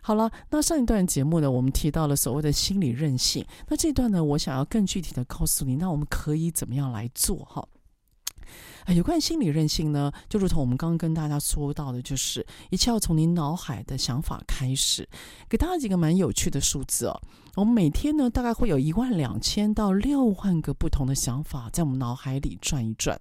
[0.02, 3.46] 好了，那上一段节目呢，我们提到了所谓的心理韧性。
[3.70, 7.66] 那这段呢，我想要更具体的告诉你，那我们可以怎么样来做哈？
[8.88, 15.08] 有关心理韧性呢，就如同我们刚刚跟大家说到的，就是一切要从你脑海的想法开始。
[15.48, 17.22] 给大家几个蛮有趣的数字哦，
[17.56, 23.19] 我们每天呢，大概会有一万两千到六万个不同的想法在我们脑海里转一转。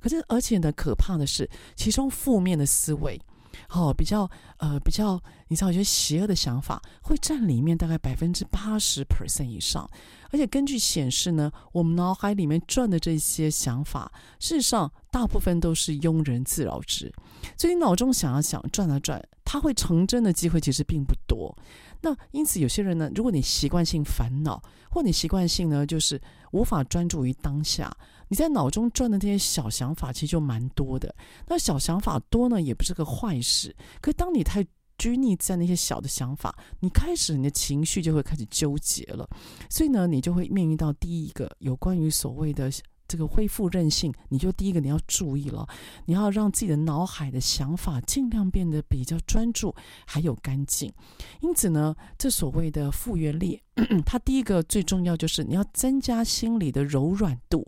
[0.00, 3.20] 可是，而且呢，可怕的是，其中负面的思维。
[3.68, 9.88] 好、比较呃，比较你知道，有些邪恶的想法会占里面大概百分之八十 percent 以上，
[10.30, 17.12] 而且根据显示呢，我们脑海里面转的这些想法，事实上大部分都是庸人自扰之。
[17.56, 21.56] 所以你脑中想啊想，转啊转，它会成真的机会其实并不多。
[22.00, 26.20] 那因此，有些人呢，如果你习惯性烦恼，或你习惯性呢，就是
[26.52, 27.94] 无法专注于当下，
[28.34, 31.14] 你在脑中转的那些小想法，其实就蛮多的。
[31.46, 33.72] 那小想法多呢，也不是个坏事。
[34.00, 34.66] 可当你太
[34.98, 39.24] 拘泥在那些小的想法，你开始你的情绪就会开始纠结了。
[39.70, 42.68] 所以呢，你就会面临到第一个有关于所谓的。
[43.06, 45.68] 这个恢复韧性，你就第一个你要注意了，
[46.06, 49.74] 你要让自己的脑海的想法尽量变得比较专注，
[50.06, 50.92] 还有干净。
[51.40, 53.60] 因此呢，这所谓的复原力，
[54.04, 57.66] 它第一个最重要就是你要增加心理的柔软度，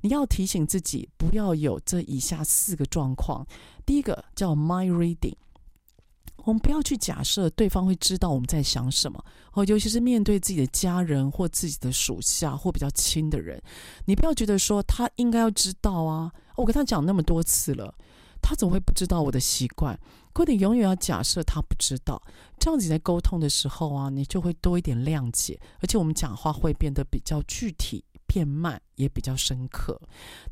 [0.00, 3.46] 你要提醒自己不要有这以下四个状况。
[3.84, 5.34] 第一个叫 mind reading。
[6.48, 9.22] 我们不要去假设对方会知道我们在想什么，
[9.52, 13.60] 哦，尤其是面对自己的家人或自己的属下或比较亲的人，
[14.06, 17.94] 你不要觉得说他应该要知道啊，我跟他讲那么多次了，
[18.40, 20.00] 他怎么会不知道我的习惯？
[20.32, 22.18] 可你永远要假设他不知道，
[22.58, 30.00] 这样子在沟通的时候啊，你就会多一点谅解，而且我们讲话会变得比较具体、变慢，也比较深刻。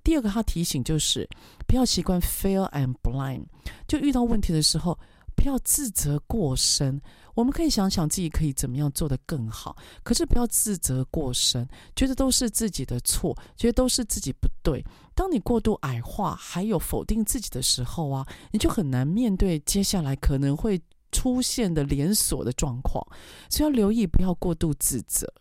[0.04, 1.26] 第二个，他提醒就是
[1.66, 3.46] 不要习惯 fail and blame，
[3.88, 4.98] 就遇到问题的时候。
[5.36, 7.00] 不要自责过深，
[7.34, 14.84] 我们可以想想自己可以怎么样做得更好，可是不要自责过深，觉得都是自己的错，觉得都是自己不对。
[15.14, 20.80] 当你过度矮化还有否定自己的时候啊，你就很难面对接下来可能会
[21.12, 23.06] 出现的连锁的状况，
[23.48, 25.32] 所以要留意不要过度自责。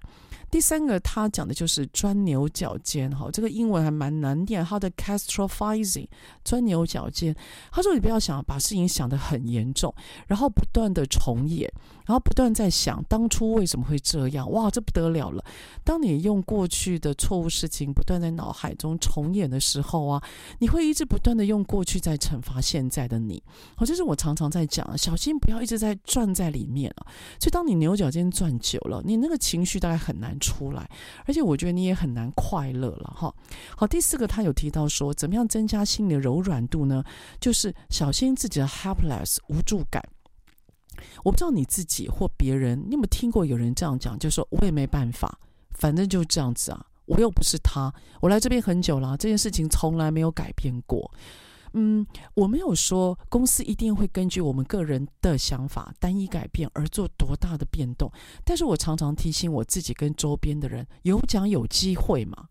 [0.55, 6.07] 第三个，他讲的就是钻牛角尖，哈，这个英文还蛮难念，他的 castrophizing，
[6.45, 7.35] 钻牛角尖。
[7.73, 9.93] 他说你不要想把事情想得很严重，
[10.27, 11.69] 然后不断的重演。
[12.05, 15.43] 然后不断在想当初为什么会这样，哇，这不得了了！
[15.83, 20.23] 当你用过去的错误事情不断在脑海中重演的时候啊，
[20.59, 23.41] 你会一直不断的用过去在惩罚现在的你。
[23.75, 27.09] 好，这是我常常在讲，小心不要一直在转在里面啊。
[27.39, 30.87] 所以当你牛角尖转久了，你那个情绪大概很难出来，
[31.25, 33.33] 而且我觉得你也很难快乐了哈。
[33.75, 37.03] 好，第四个他有提到说，怎么样增加心理的柔软度呢？
[37.39, 40.03] 就是小心自己的 helpless 无助感。
[41.23, 44.17] 我不知道你自己或别人，你有没有听过有人这样讲？
[44.19, 45.39] 就说我也没办法，
[45.71, 47.91] 反正就这样子啊，我又不是他，
[48.21, 51.11] 我来这边很久了，这件事情从来没有改变过。
[51.77, 58.11] 嗯，我没有说公司一定会根据我们个人的想法单一改变而做多大的变动，
[58.43, 62.47] 但是我常常提醒我自己跟周边的人，有讲有机会嘛。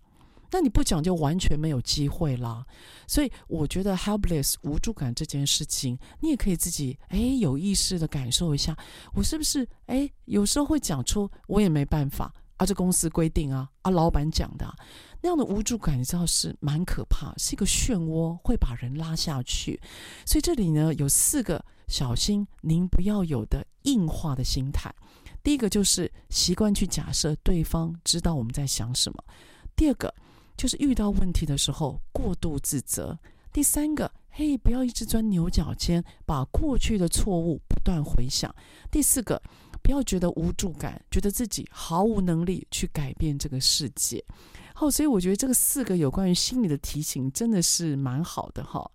[0.52, 2.64] 那你不讲就完全没有机会啦，
[3.08, 8.76] 所以我觉得 helpless 无助感这件事情，你也可以自己哎有意识的感受一下，
[9.14, 14.72] 我是不是哎有时候会讲出我也没办法啊，这公司规定啊，啊老板讲的啊，
[15.24, 19.80] 那样的无助感，你知道是蛮可怕，是一个漩涡，会把人拉下去。
[20.26, 24.94] 所以这里呢有四个小心您不要有的硬化的心态，
[25.42, 29.24] 第一个就是习惯去假设对方知道我们在想什么，
[29.74, 30.14] 第二个。
[30.56, 33.18] 就是遇到问题的时候过度自责。
[33.52, 38.54] 第三个，嘿，不要一直钻牛角尖，把过去的错误不断回想。
[38.88, 39.42] 第四个，
[39.82, 44.24] 不要觉得无助感，觉得自己毫无能力去改变这个世界。
[44.74, 48.90] 好，所以我觉得这个四个有关于心理的提醒真的是蛮好的哈。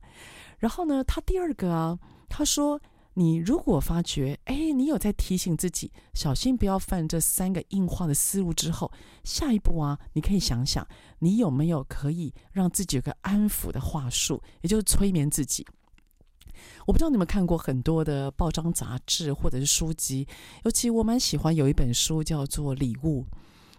[0.59, 1.97] 然后呢，他第二个啊，
[2.30, 2.80] 他说。
[3.15, 8.89] 你如果发觉，哎，你有在提醒自己小心不要犯这三个硬化的思路之后，
[9.25, 15.65] 下一步啊，你可以想想，你有没有可以让自己有个安抚的话术，也就是催眠自己。
[16.86, 20.25] 我不知道你们看过很多的报章杂志或者是书籍，
[20.63, 23.23] 尤其我蛮喜欢有一本书叫做《礼物》，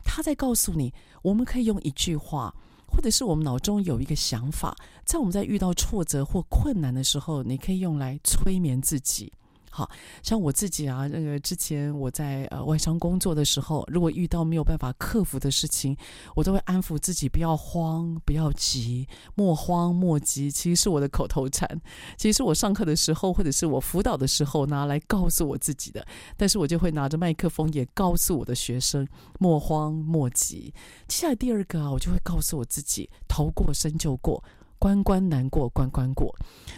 [0.04, 0.92] 他在告诉你，
[1.22, 2.54] 我们可以用一句话。
[2.92, 9.32] 或者是我们脑中有一个想法，在我们在遇到挫折或困难的时候，你可以用来催眠自己。
[9.70, 9.88] 好
[10.22, 15.96] 像我自己啊，那个之前我在呃外商工作的时候，如果遇到没有办法克服的事情，
[16.34, 20.50] 我都会安抚自己，不要慌，不要急，莫慌莫急。
[20.50, 21.68] 其实是我的口头禅，
[22.16, 26.04] 其实是我上课的时候或者是我辅导的时候拿来告诉我自己的。
[26.36, 29.06] 但是我就会拿着麦克风也告诉我的学生，
[29.38, 30.74] 莫慌莫急。
[31.06, 34.42] 接下来第二个啊，我就会告诉我自己，头过身就过。
[34.80, 36.34] 关关难过关关过，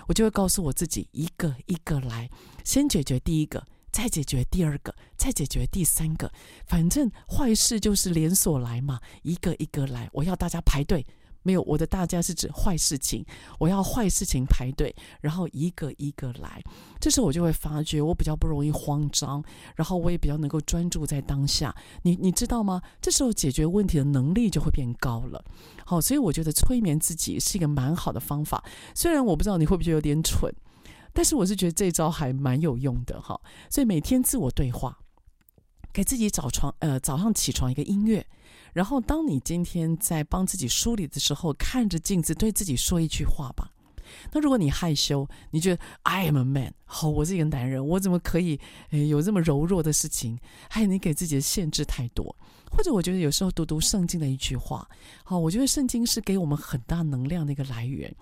[0.09, 2.29] 我就会告诉我自己，一个一个来，
[2.65, 6.33] 先解决第一个，再解决第二个，再解决第三个。
[6.67, 11.07] 反正坏事就是连锁来嘛，一个一个来，我要大家排队。
[11.43, 13.25] 没有，我的大家是指坏事情，
[13.59, 16.63] 我要坏事情排队，然后一个一个来。
[17.01, 19.43] 这时候我就会发觉，我比较不容易慌张，
[19.75, 21.75] 然后我也比较能够专注在当下。
[22.03, 22.81] 你你知道吗？
[23.01, 25.45] 这时候解决问题的能力就会变高了。
[25.85, 28.65] 好，所以我觉得催眠自己是一个蛮好的方法。
[28.95, 30.53] 虽然我不知道你会不会有点蠢，
[31.13, 33.41] 但是我是觉得这招还蛮有用的哈。
[33.69, 34.99] 所以每天自我对话，
[35.93, 38.25] 给自己早床呃早上起床一个音乐。
[38.73, 43.71] 然后，当你今天在帮自己梳理的时候，看着镜子，对自己说一句话吧。
[44.33, 48.61] 那如果你害羞，你觉得 I am a man，好，我是一个男人，我怎么可以
[48.91, 50.39] 诶有这么柔弱的事情？
[50.69, 52.35] 还有你给自己的限制太多。
[52.71, 54.89] 或者我觉得有时候读读圣经的一句话，
[55.25, 58.15] 好，我觉得圣经是给我们很大能量的一个来源。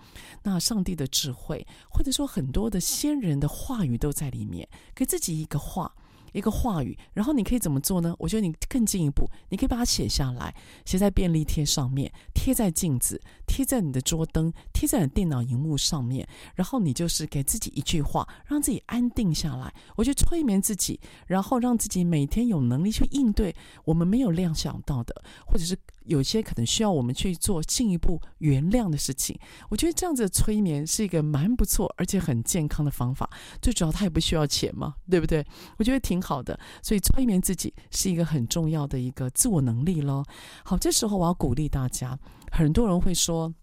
[0.43, 5.93] 那上帝的智慧，或者说很多的先人的话语都在里面，给自己一个话。
[6.31, 8.15] 一个话语，然后你可以怎么做呢？
[8.19, 10.53] 我觉得你更进一步，你可以把它写下来，
[10.85, 16.27] 写在便利贴上面，贴在镜子，贴在你的桌灯，贴在你电脑荧幕上面。
[16.55, 19.73] 然后你就是给自己一句话，让自己安定下来。
[19.95, 23.55] 我觉得催眠自己，然后让自己每天有能力去应对
[23.85, 29.37] 我们没有料想到的，或者是有些可能需要我们去做进一步原谅的事情。
[29.69, 33.29] 我觉得这样子的催眠是一个蛮不错而且很健康的方法。
[33.61, 35.45] 最主要它也不需要钱嘛，对不对？
[35.77, 36.59] 我觉得挺好的。
[36.81, 40.25] 所以催眠自己是一个很重要的一个自我能力咯。
[40.63, 42.17] 好，这时候我要鼓励大家，
[42.51, 43.53] 很多人会说。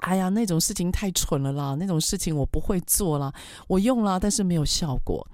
[0.00, 1.74] 哎呀，那种事情太蠢了啦！
[1.80, 3.32] 那种事情我不会做啦，
[3.66, 5.26] 我用了，但是没有效果。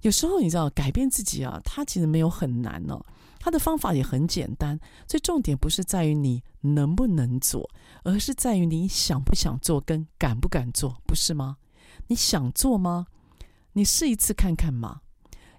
[0.00, 3.04] 有时候你知道，改变自己啊，它其实没有很难哦，
[3.38, 4.78] 它的方法也很简单。
[5.06, 7.70] 所以重点不是在于你能不能做，
[8.04, 11.56] 而是在于你想不想做跟敢不敢做，不是吗？
[12.08, 13.06] 你想做吗？
[13.72, 15.00] 你试一次看看嘛。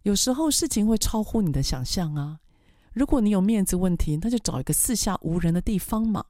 [0.03, 2.39] 有时候事情会超乎你的想象啊。
[2.93, 6.25] 如果你有面子问题，那就找一个四下无人的地方嘛。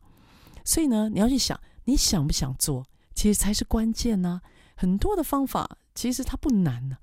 [0.64, 1.60] 所以呢，你要去想。
[1.86, 2.86] 你想不想做，
[3.16, 4.42] 其实才是关键呢。
[4.76, 6.98] 很多的方法其实它不难呢，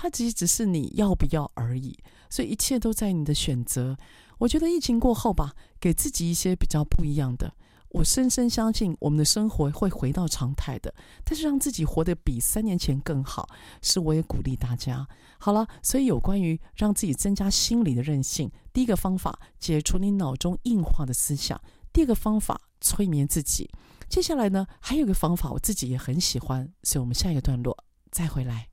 [0.00, 1.98] 它其实只是你要不要而已。
[2.30, 3.96] 所以一切都在你的选择。
[4.38, 7.52] 我觉得疫情过后吧，给自己一些比较不一样的。
[7.88, 10.94] 我深深相信我们的生活会回到常态的，
[11.24, 13.48] 但是让自己活得比三年前更好，
[13.82, 15.08] 是我也鼓励大家。
[15.38, 21.60] 好了，所以有关于让自己增加心理的韧性，第一个方法解除你脑中硬化的思想，
[21.92, 23.68] 第二个方法催眠自己。
[24.08, 28.68] 接下来呢，还有一个方法，我自己也很喜欢，所以我们下一个段落再回来。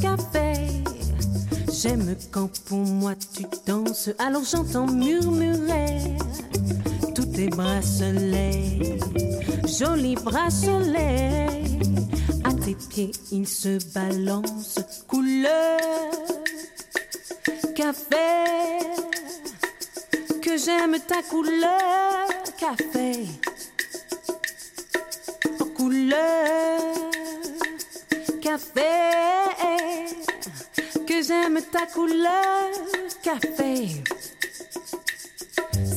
[0.00, 0.68] Café.
[1.72, 6.16] J'aime quand pour moi tu danses, alors j'entends murmurer
[7.14, 8.98] tous tes bracelets,
[9.66, 11.46] jolis bracelets.
[12.44, 15.80] À tes pieds, ils se balancent, couleur
[17.74, 18.16] café.
[20.42, 22.26] Que j'aime ta couleur
[22.58, 23.26] café,
[25.76, 26.89] couleur
[31.06, 32.70] que j'aime ta couleur
[33.22, 34.02] café.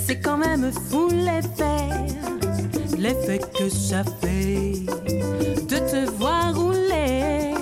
[0.05, 1.87] C'est quand même fou l'effet,
[2.97, 4.73] l'effet que ça fait
[5.67, 7.53] de te voir rouler.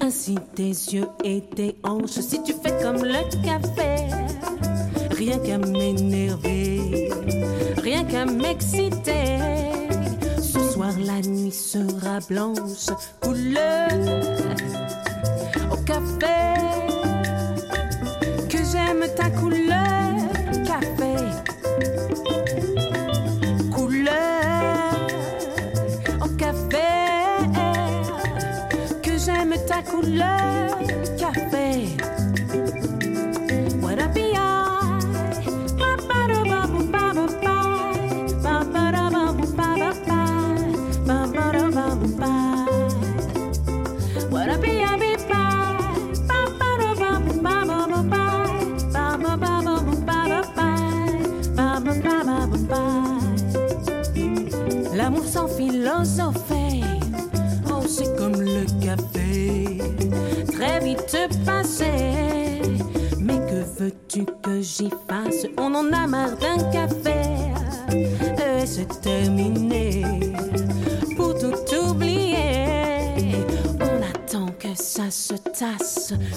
[0.00, 4.06] Ainsi tes yeux et tes hanches, si tu fais comme le café,
[5.10, 7.10] rien qu'à m'énerver,
[7.84, 9.77] rien qu'à m'exciter
[11.20, 12.90] la nuit sera blanche,
[13.20, 13.88] couleur
[15.72, 16.67] au café.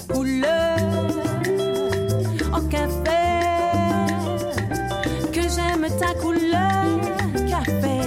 [0.08, 0.76] couleur
[2.52, 3.22] au café.
[5.32, 7.00] Que j'aime ta couleur
[7.48, 8.00] café.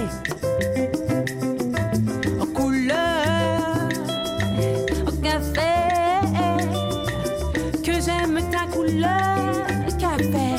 [2.54, 3.88] Couleur
[5.06, 5.72] au café.
[7.82, 9.66] Que j'aime ta couleur
[9.98, 10.50] café.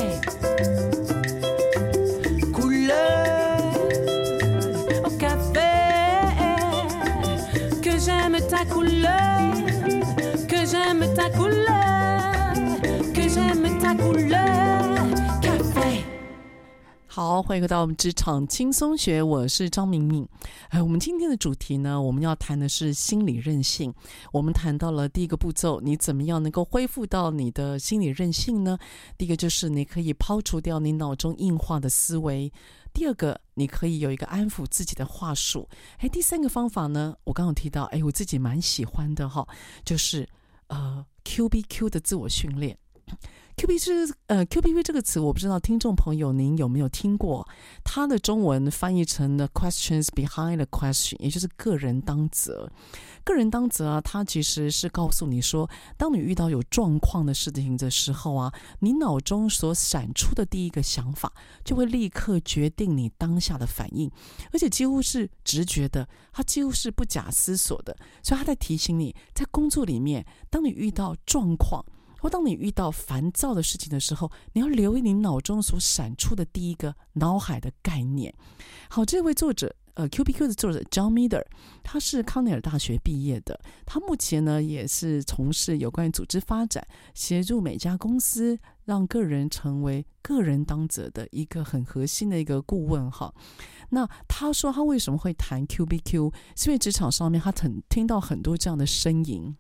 [2.52, 3.62] Couleur
[5.06, 5.70] au café.
[7.84, 9.77] Que j'aime ta couleur.
[10.88, 10.94] Que
[13.28, 14.96] j'aime ta couleur,
[15.42, 16.02] café。
[17.08, 20.26] 好，欢迎回到我们职场轻松学，我是张明敏。
[20.70, 23.94] 哎，我们今天的主题呢，我们要谈的是心理韧性。
[24.32, 28.78] 我们谈到了第一个步骤，你怎么样能够恢复到你的心理韧性呢？
[29.18, 32.50] 第一个就是你可以抛除掉你脑中硬化的思维。
[32.94, 35.68] 第二个，你可以有一个安抚自己的话术。
[35.98, 39.46] 哎，第三个方法呢，我刚刚提到，哎，我自己蛮喜欢的哈，
[39.84, 40.28] 就是
[40.68, 42.78] 呃，Q B Q 的自我训练。
[43.58, 47.44] QB 是呃 QBV 这个词，我不知道听众朋友您有没有听过？
[47.84, 52.72] 它的中文翻译成 the questions behind the question，也就是个人当责。
[53.24, 61.34] 个人当责啊，它其实是告诉你说，当你遇到有状况的事情的时候啊，你脑中所闪出的第一个想法，
[61.66, 64.08] 就会立刻决定你当下的反应，
[64.54, 67.98] 而且几乎是直觉的，它几乎是不假思索的。
[68.22, 71.84] 所以他在提醒你，在工作里面，当你遇到状况，
[72.30, 78.34] 当你遇到烦躁的事情的时候，你要留意你脑中所闪出的第一个脑海的概念。
[78.90, 81.44] 好，这位作者，呃，QBQ 的作者 John Miller，
[81.84, 83.60] 他是康奈尔大学毕业的。
[83.86, 93.10] 他目前呢，也是从事有关于组织发展，协助每家公司让个人成为个人当责的一个很核心的一个顾问。
[93.12, 93.34] 哈，
[93.90, 99.56] 那他说他为什么会谈 QBQ，是因为职场上面他很听到很多这样的声音。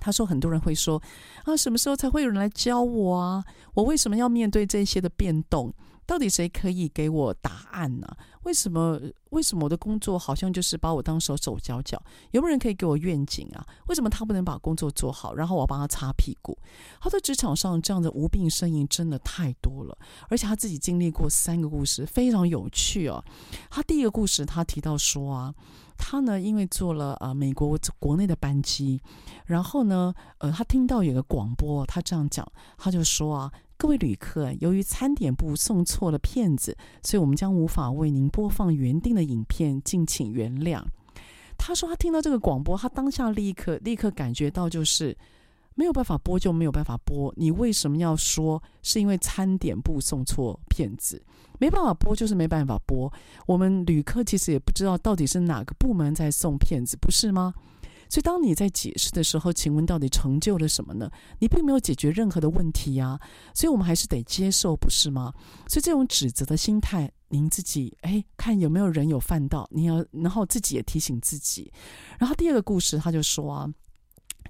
[0.00, 1.00] 他说：“很多人会说，
[1.44, 3.44] 啊，什么时候才会有人来教我啊？
[3.74, 5.72] 我为什么要面对这些的变动？
[6.10, 8.16] 到底谁可以给我答案呢？
[8.42, 9.00] 为什么？
[9.28, 12.02] 为什么我的工作好像就是把我当手手脚脚？
[12.32, 13.64] 有没有人可以给我愿景啊？
[13.86, 16.58] 为什么他不能把工作做好，然后我帮他擦屁股？
[17.00, 19.96] 他在职场上这样的无病呻吟真的太多了，
[20.28, 23.24] 而且他自己经历过三个故事，非常有趣哦。
[23.70, 25.54] 他第一个故事，他提到说啊。”
[26.02, 29.02] 他呢，因为坐了呃美国国内的班机，
[29.44, 40.84] 然后呢，呃，他听到有个广播，他这样讲，他就说啊，各位旅客，由于餐点部送错了片子，所以我们将无法为您播放原定的影片，敬请原谅。
[41.56, 45.16] 他说他听到这个广播，他当下立刻立刻感觉到就是。
[45.76, 51.22] 没有办法播就没有办法播，你为什么要说是因为餐点部送错片子？
[51.58, 53.10] 没办法播就是没办法播。
[53.46, 57.54] 我们旅客其实也不知道到底是哪个部门在送片子，不是吗？
[58.10, 61.08] 所以当你在解释的时候，请问到底成就了什么呢？
[61.38, 63.18] 你并没有解决任何的问题呀，
[63.54, 65.32] 所以我们还是得接受，不是吗？
[65.68, 71.72] 所以这种指责的心态，您自己哎，看有没有人有犯到，你要然后自己也提醒自己。
[72.18, 73.72] 然后第二个故事，他就说啊。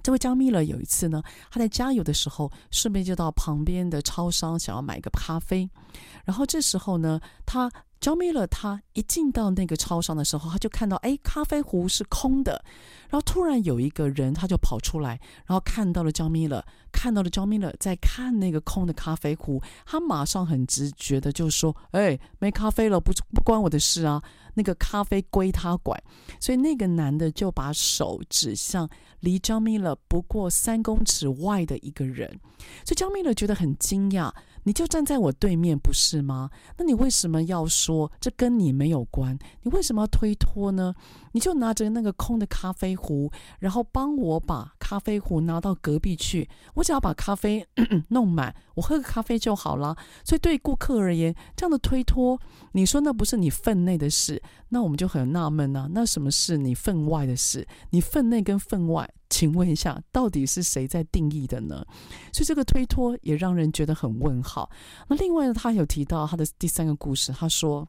[0.01, 5.69] 这位张蜜乐有一次呢，他在加油的时候，顺便就到旁边的超商想要买个咖啡，
[6.25, 7.71] 然后这时候呢，他。
[8.01, 12.65] 焦米勒他一进到那个超商的时候，他就看到哎，咖啡壶是空的，
[13.09, 24.19] 然后突然有一个人他就跑出来，然后看到了焦米勒，看到了焦米勒在看那个空的咖啡壶，他马上很直觉的就说：“哎，没咖啡了，不不关我的事啊，
[24.55, 26.01] 那个咖啡归他管。”
[26.41, 28.89] 所以那个男的就把手指向
[29.19, 32.27] 离焦米勒不过三公尺外的一个人，
[32.83, 34.33] 所以焦米勒觉得很惊讶。
[34.63, 36.49] 你就站在我对面，不是吗？
[36.77, 39.37] 那你为什么要说这跟你没有关？
[39.63, 40.93] 你为什么要推脱呢？
[41.31, 46.49] 你就拿着那个空的咖啡壶，然后帮我把咖啡壶拿到隔壁去。
[46.73, 47.65] 我只要把咖啡
[48.09, 49.95] 弄满，我喝个咖啡就好了。
[50.23, 52.39] 所以对顾客而言，这样的推脱，
[52.73, 55.87] 你说那不是你分内的事，那我们就很纳闷啊。
[55.91, 57.67] 那什么是你分外的事？
[57.91, 59.09] 你分内跟分外？
[59.29, 61.85] 请问一下，到底是谁在定义的呢？
[62.33, 64.69] 所以这个推脱也让人觉得很问号。
[65.07, 67.87] 那另外呢，他有提到他的第三个故事，他说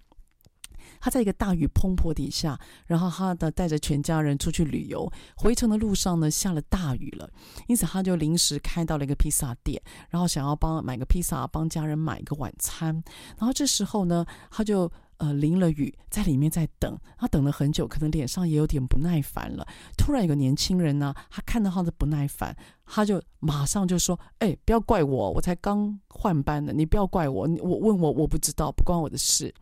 [1.03, 7.29] 他在一个大雨滂沱底下，然后他的带着全家人出去旅游，回程的路上呢，下了大雨了，
[7.67, 12.95] 因此他就临时开到了一个披萨店，然后想要帮买个披萨，帮家人买一个晚餐。
[13.37, 14.91] 然后这时候呢，他就。
[15.19, 19.65] 呃，淋了雨，在里面在等，他等了很久，可能脸上也有点不耐烦了。
[19.97, 29.55] 突然有个年轻人呢，他看到他的不耐烦，他就马上就说：“哎、不要怪我，我才刚换班的，你不要怪我，我问我我不知道，不关我的事。”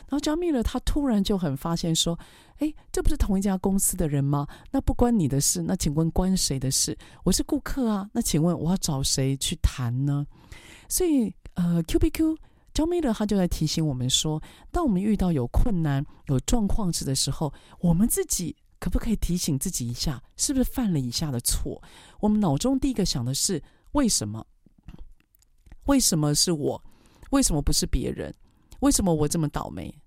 [0.00, 2.18] 然后焦蜜了，他突然就很发现说
[2.58, 4.46] ：“哎、这不是同一家公司的人吗？
[4.70, 6.96] 那不关你的事，那请问关谁的事？
[7.24, 10.26] 我是顾客啊，那请问我要找谁去谈呢？”
[10.88, 12.36] 所以，呃，QBQ。
[12.74, 21.80] 焦米勒他就在提醒我们说，当我们遇到有困难、有状况时的时候，我们自己可不可以提醒自己一下，是不是犯了以下的错？
[22.18, 23.62] 我们脑中第一个想的是
[23.92, 24.44] 为什么？
[25.84, 26.82] 为什么是我？
[27.30, 28.34] 为什么不是别人？
[28.84, 29.98] 为什么我这么倒霉？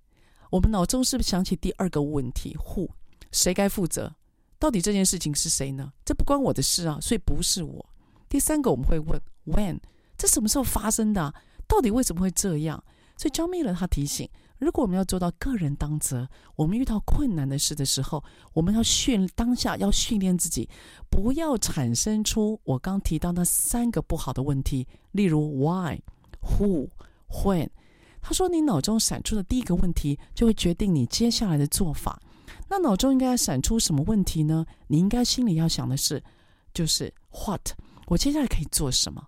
[0.52, 2.90] 我们脑中是不是想起第二个问题？Who？
[3.32, 4.14] 谁该负责？
[4.60, 5.92] 到底这件事情是谁呢？
[6.06, 7.90] 这不关我的事啊，所以不是我。
[8.30, 9.80] 第三个我们会问：When？
[10.16, 11.34] 这什么时候发生的？
[11.68, 12.84] 到底为什么会这样？
[13.18, 18.24] 所以焦蜜勒他提醒，如果我们要做到个人当责，我们遇到困难的事的时候，
[18.54, 20.70] 我们要训当下要训练自己，
[21.10, 26.00] 不要产生出我刚提到那三个不好的问题，例如 why、
[26.44, 26.90] who、
[27.44, 27.70] when。
[28.28, 32.22] 他说，你脑中闪出的第一个问题，就会决定你接下来的做法。
[32.68, 34.66] 那脑中应该闪出什么问题呢？
[34.88, 36.22] 你应该心里要想的是，
[36.74, 37.72] 就是 what，
[38.08, 39.26] 我接下来可以做什么？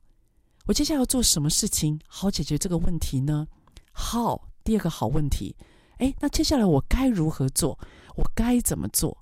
[0.66, 3.48] 我接下来要做什么事情好解决这个问题呢
[3.94, 5.56] ？How，第二个好问题。
[6.00, 7.80] 诶，那接下来我该如何做？
[8.18, 9.18] 我该怎么做？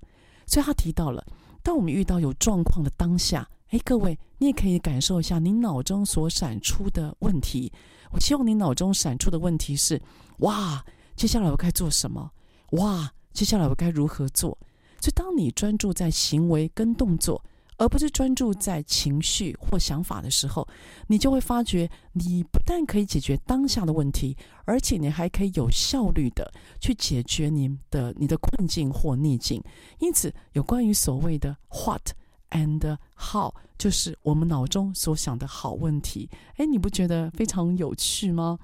[0.47, 1.23] 所以他提到了，
[1.61, 7.71] 当我们遇到有状况的当下，诶，各位，你也可以感受一下你脑中所闪出的问题。
[8.11, 10.01] 我希望你脑中闪出的问题是：
[10.39, 10.83] 哇，
[11.15, 12.31] 接下来我该做什么？
[12.71, 14.57] 哇，接下来我该如何做？
[14.99, 17.43] 所以，当你专注在行为跟动作，
[17.77, 20.67] 而不是专注在情绪或想法的时候，
[21.07, 24.35] 你就会发觉，你不但可以解决当下的问题，
[24.65, 29.63] 而且你还可以有效率的去解决你的你的困境或逆境。
[29.99, 32.09] 因此，有关于所谓的 what
[32.51, 36.29] and how，就是我们脑中所想的好问题。
[36.55, 38.57] 哎，你不觉得非常有趣吗？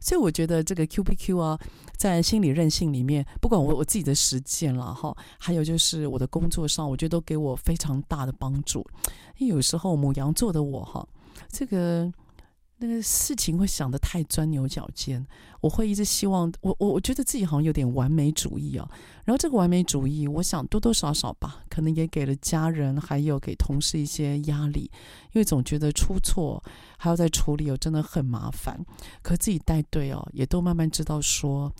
[0.00, 1.58] 所以我觉得这个 QBQ 啊，
[1.96, 8.86] 在心理韧性里面，不管我我自己的实践了哈，还有就是我的工作上，我觉得都给我非常大的帮助。
[9.38, 11.06] 因为有时候母羊座的我哈，
[11.50, 12.12] 这个。
[12.86, 15.24] 那个事情会想得太钻牛角尖，
[15.60, 18.88] 我会一直希望我我我觉得自己好像有点完美主义哦。
[19.24, 24.90] 然后这个完美主义，我想多多少少吧，可能也给了家人还有给同事一些压力，
[25.32, 26.62] 因为总觉得出错
[26.98, 28.84] 还要再处理哦，真的很麻烦。
[29.22, 31.72] 可自己带队哦，也都慢慢知道说。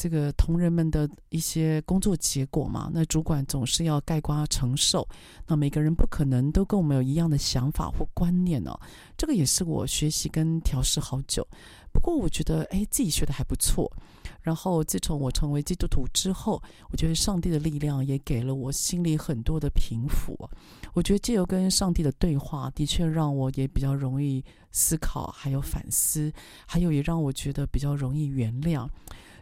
[0.00, 5.06] 这个同仁们的一些工作结果嘛，那主管总是要概括承受。
[5.46, 8.80] 那每个人不可能都跟我们有一样的想法或观念哦。
[9.14, 11.46] 这个也是我学习跟调试好久。
[11.92, 13.92] 不过我觉得，哎，自己学的还不错。
[14.40, 20.34] 然后自从我成为基督徒之后，我觉得上帝的力量也给了我心里很多的平复。
[20.94, 24.42] 我觉得借由跟上帝的对话，的确让我也比较容易
[24.72, 26.32] 思考，还有反思，
[26.66, 28.88] 还有也让我觉得比较容易原谅。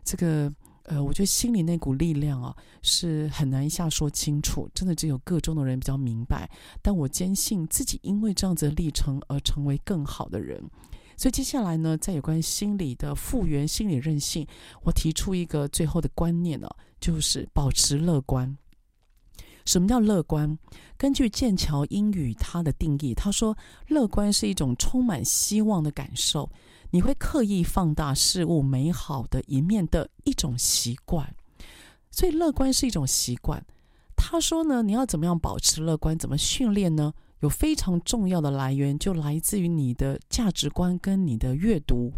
[0.09, 0.51] 这个
[0.85, 6.51] 呃，我觉得心里那股力量啊，是很难一下说清楚，真的只有个中的人比较明白。
[6.81, 10.59] 但我坚信自己因为这样子的历程而成为更好的人。
[11.15, 14.47] 所以接下来呢，在有关心理的复原、心理韧性，
[14.83, 16.67] 我提出一个最后的观念呢，
[16.99, 18.57] 就是保持乐观。
[19.67, 20.59] 什么叫乐观？
[20.97, 23.55] 根据剑桥英语它的定义，他说
[23.89, 26.49] 乐观是一种充满希望的感受。
[26.91, 31.35] 你会刻意放大事物美好的一面的一种习惯，
[32.11, 33.65] 所以乐观是一种习惯。
[34.17, 36.19] 他说呢，你要怎么样保持乐观？
[36.19, 37.13] 怎么训练呢？
[37.41, 42.13] 有非常重要的来源，就来自于你的价值观跟你的阅读。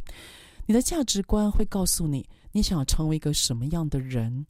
[0.66, 4.46] 你的价值观会告诉你，你想成为一个什么样的人。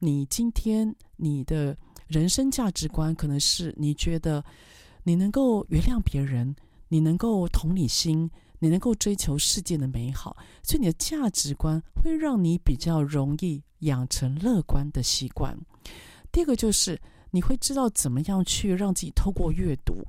[0.00, 4.42] 你今天你的人生价值观可能是你觉得
[5.04, 6.56] 你能够原谅别人，
[6.88, 8.30] 你能够同理心。
[8.58, 15.56] 你能够追求世界的美好，所以你的价值观会让你比较容易养成乐观的习惯。
[16.32, 17.00] 第二个就是
[17.30, 20.04] 你会知道怎么样去让自己透过阅读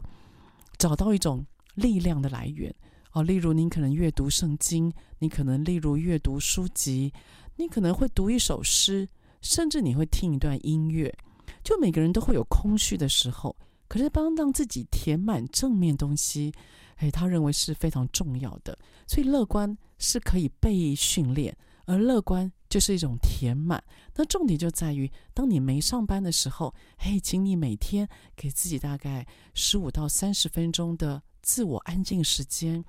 [0.78, 1.46] 找到一种
[1.76, 2.74] 力量的来源
[3.12, 3.24] 哦。
[3.24, 7.14] 例如，你可能阅读圣经，你可能例如阅读书籍，
[7.56, 9.08] 你可能会读一首诗，
[9.42, 11.14] 甚至你会听一段音乐。
[11.64, 13.56] 就每个人都会有空虚的时候，
[13.88, 16.52] 可是帮让自己填满正面东西。
[17.00, 18.78] 诶，他认为是非常重要的，
[19.08, 23.84] 所以乐观是可以被训练，而乐观就是一种填满。
[24.16, 32.84] 那重点就在于，当你没上班的时候，嘿，请你每天给自己大概十五到三十分钟的自我安静时间，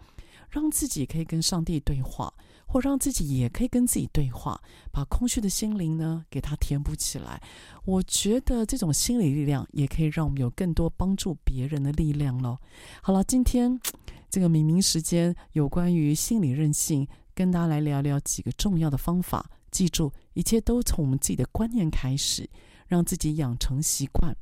[0.51, 2.33] 让自己可以跟上帝对话，
[2.67, 4.61] 或让自己也可以跟自己对话，
[4.93, 7.43] 把空虚的心灵呢给它填补起来。
[7.85, 12.59] 我觉得这种心理力量也可以让我们有更多帮助别人的力量喽。
[13.03, 13.81] 好了，今天。
[14.31, 19.51] 这个明明时间有关于心理韧性，跟大家来聊聊几个重要的方法。
[19.73, 22.49] 记住，一切都从我们自己的观念开始，
[22.87, 24.33] 让自己养成习惯。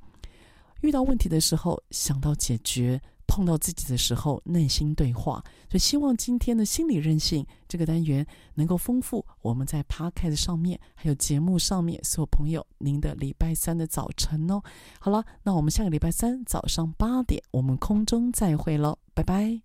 [0.82, 5.45] 遇到问题的时候，想到解决；碰到自己的时候，内心对话。
[5.70, 14.61] 所以，希望今天的心理韧性这个单元能够丰富我们在 Podcast 上面，还有节目上面所有朋友您的礼拜三的早晨哦。
[14.99, 19.61] 好了，那我们下个礼拜三早上八点，我们空中再会喽，拜拜。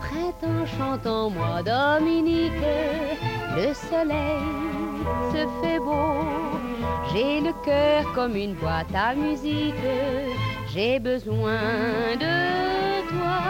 [0.00, 2.52] Printemps chante en moi, Dominique,
[3.56, 4.42] le soleil
[5.32, 6.24] se fait beau.
[7.12, 9.74] J'ai le cœur comme une boîte à musique,
[10.72, 13.42] j'ai besoin de toi,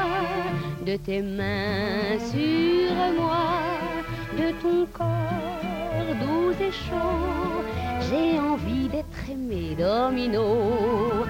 [0.85, 3.47] de tes mains sur moi,
[4.39, 5.67] de ton corps
[6.21, 7.65] doux et chaud.
[8.09, 11.27] J'ai envie d'être aimé, domino.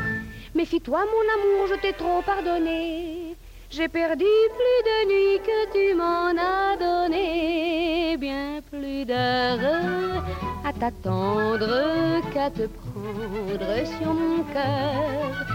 [0.55, 3.37] Méfie-toi, mon amour, je t'ai trop pardonné.
[3.69, 4.25] J'ai perdu
[4.59, 10.23] plus de nuits que tu m'en as donné, bien plus d'heures
[10.65, 15.47] à t'attendre qu'à te prendre sur mon cœur.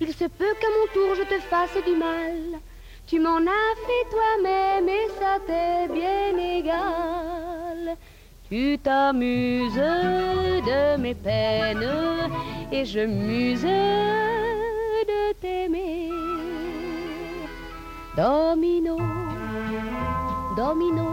[0.00, 2.60] Il se peut qu'à mon tour je te fasse du mal.
[3.06, 7.96] Tu m'en as fait toi-même et ça t'est bien égal.
[8.48, 11.88] Tu t'amuses de mes peines
[12.72, 15.93] et je muse de t'aimer.
[18.16, 18.96] Domino,
[20.56, 21.08] domino,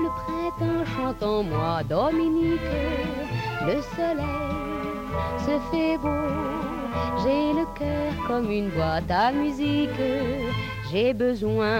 [0.00, 2.60] le printemps chante en moi, Dominique,
[3.64, 4.26] le soleil
[5.38, 6.08] se fait beau.
[7.22, 9.90] J'ai le cœur comme une boîte à musique,
[10.90, 11.78] j'ai besoin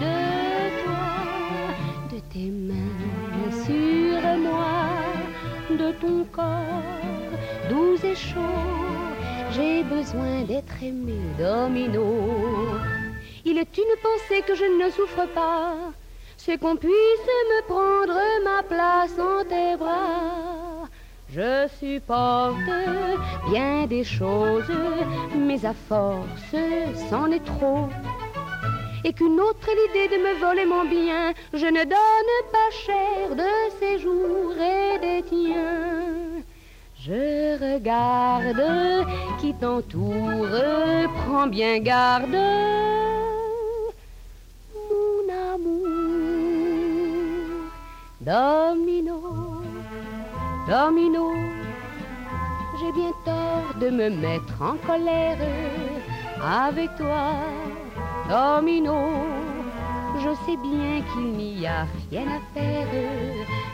[0.00, 0.14] de
[0.82, 1.12] toi,
[2.10, 4.88] de tes mains sur moi,
[5.68, 7.02] de ton corps
[7.68, 8.40] doux et chaud.
[9.50, 13.01] J'ai besoin d'être aimé, domino.
[13.44, 15.74] Il est une pensée que je ne souffre pas,
[16.36, 20.88] c'est qu'on puisse me prendre ma place en tes bras.
[21.34, 22.56] Je supporte
[23.50, 24.70] bien des choses,
[25.36, 26.54] mais à force,
[27.10, 27.88] c'en est trop.
[29.04, 33.34] Et qu'une autre ait l'idée de me voler mon bien, je ne donne pas cher
[33.34, 36.42] de ses jours et des tiens.
[37.00, 39.06] Je regarde
[39.40, 40.46] qui t'entoure,
[41.24, 42.36] prends bien garde,
[48.24, 49.20] Domino,
[50.68, 51.32] domino,
[52.78, 55.38] j'ai bien tort de me mettre en colère
[56.40, 57.32] avec toi.
[58.28, 58.94] Domino,
[60.18, 62.86] je sais bien qu'il n'y a rien à faire.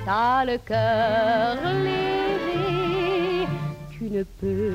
[0.06, 3.46] T'as le cœur léger,
[3.90, 4.72] tu ne peux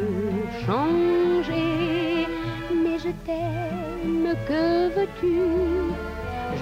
[0.68, 2.28] changer.
[2.72, 5.93] Mais je t'aime, que veux-tu?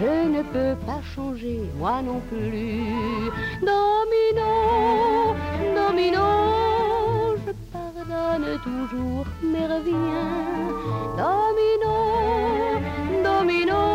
[0.02, 3.30] Je ne peux pas changer, moi non plus.
[3.62, 5.36] Domino,
[5.76, 6.28] domino,
[7.45, 10.28] je pardonne toujours, mais reviens.
[11.22, 11.95] Domino,
[13.24, 13.91] domino,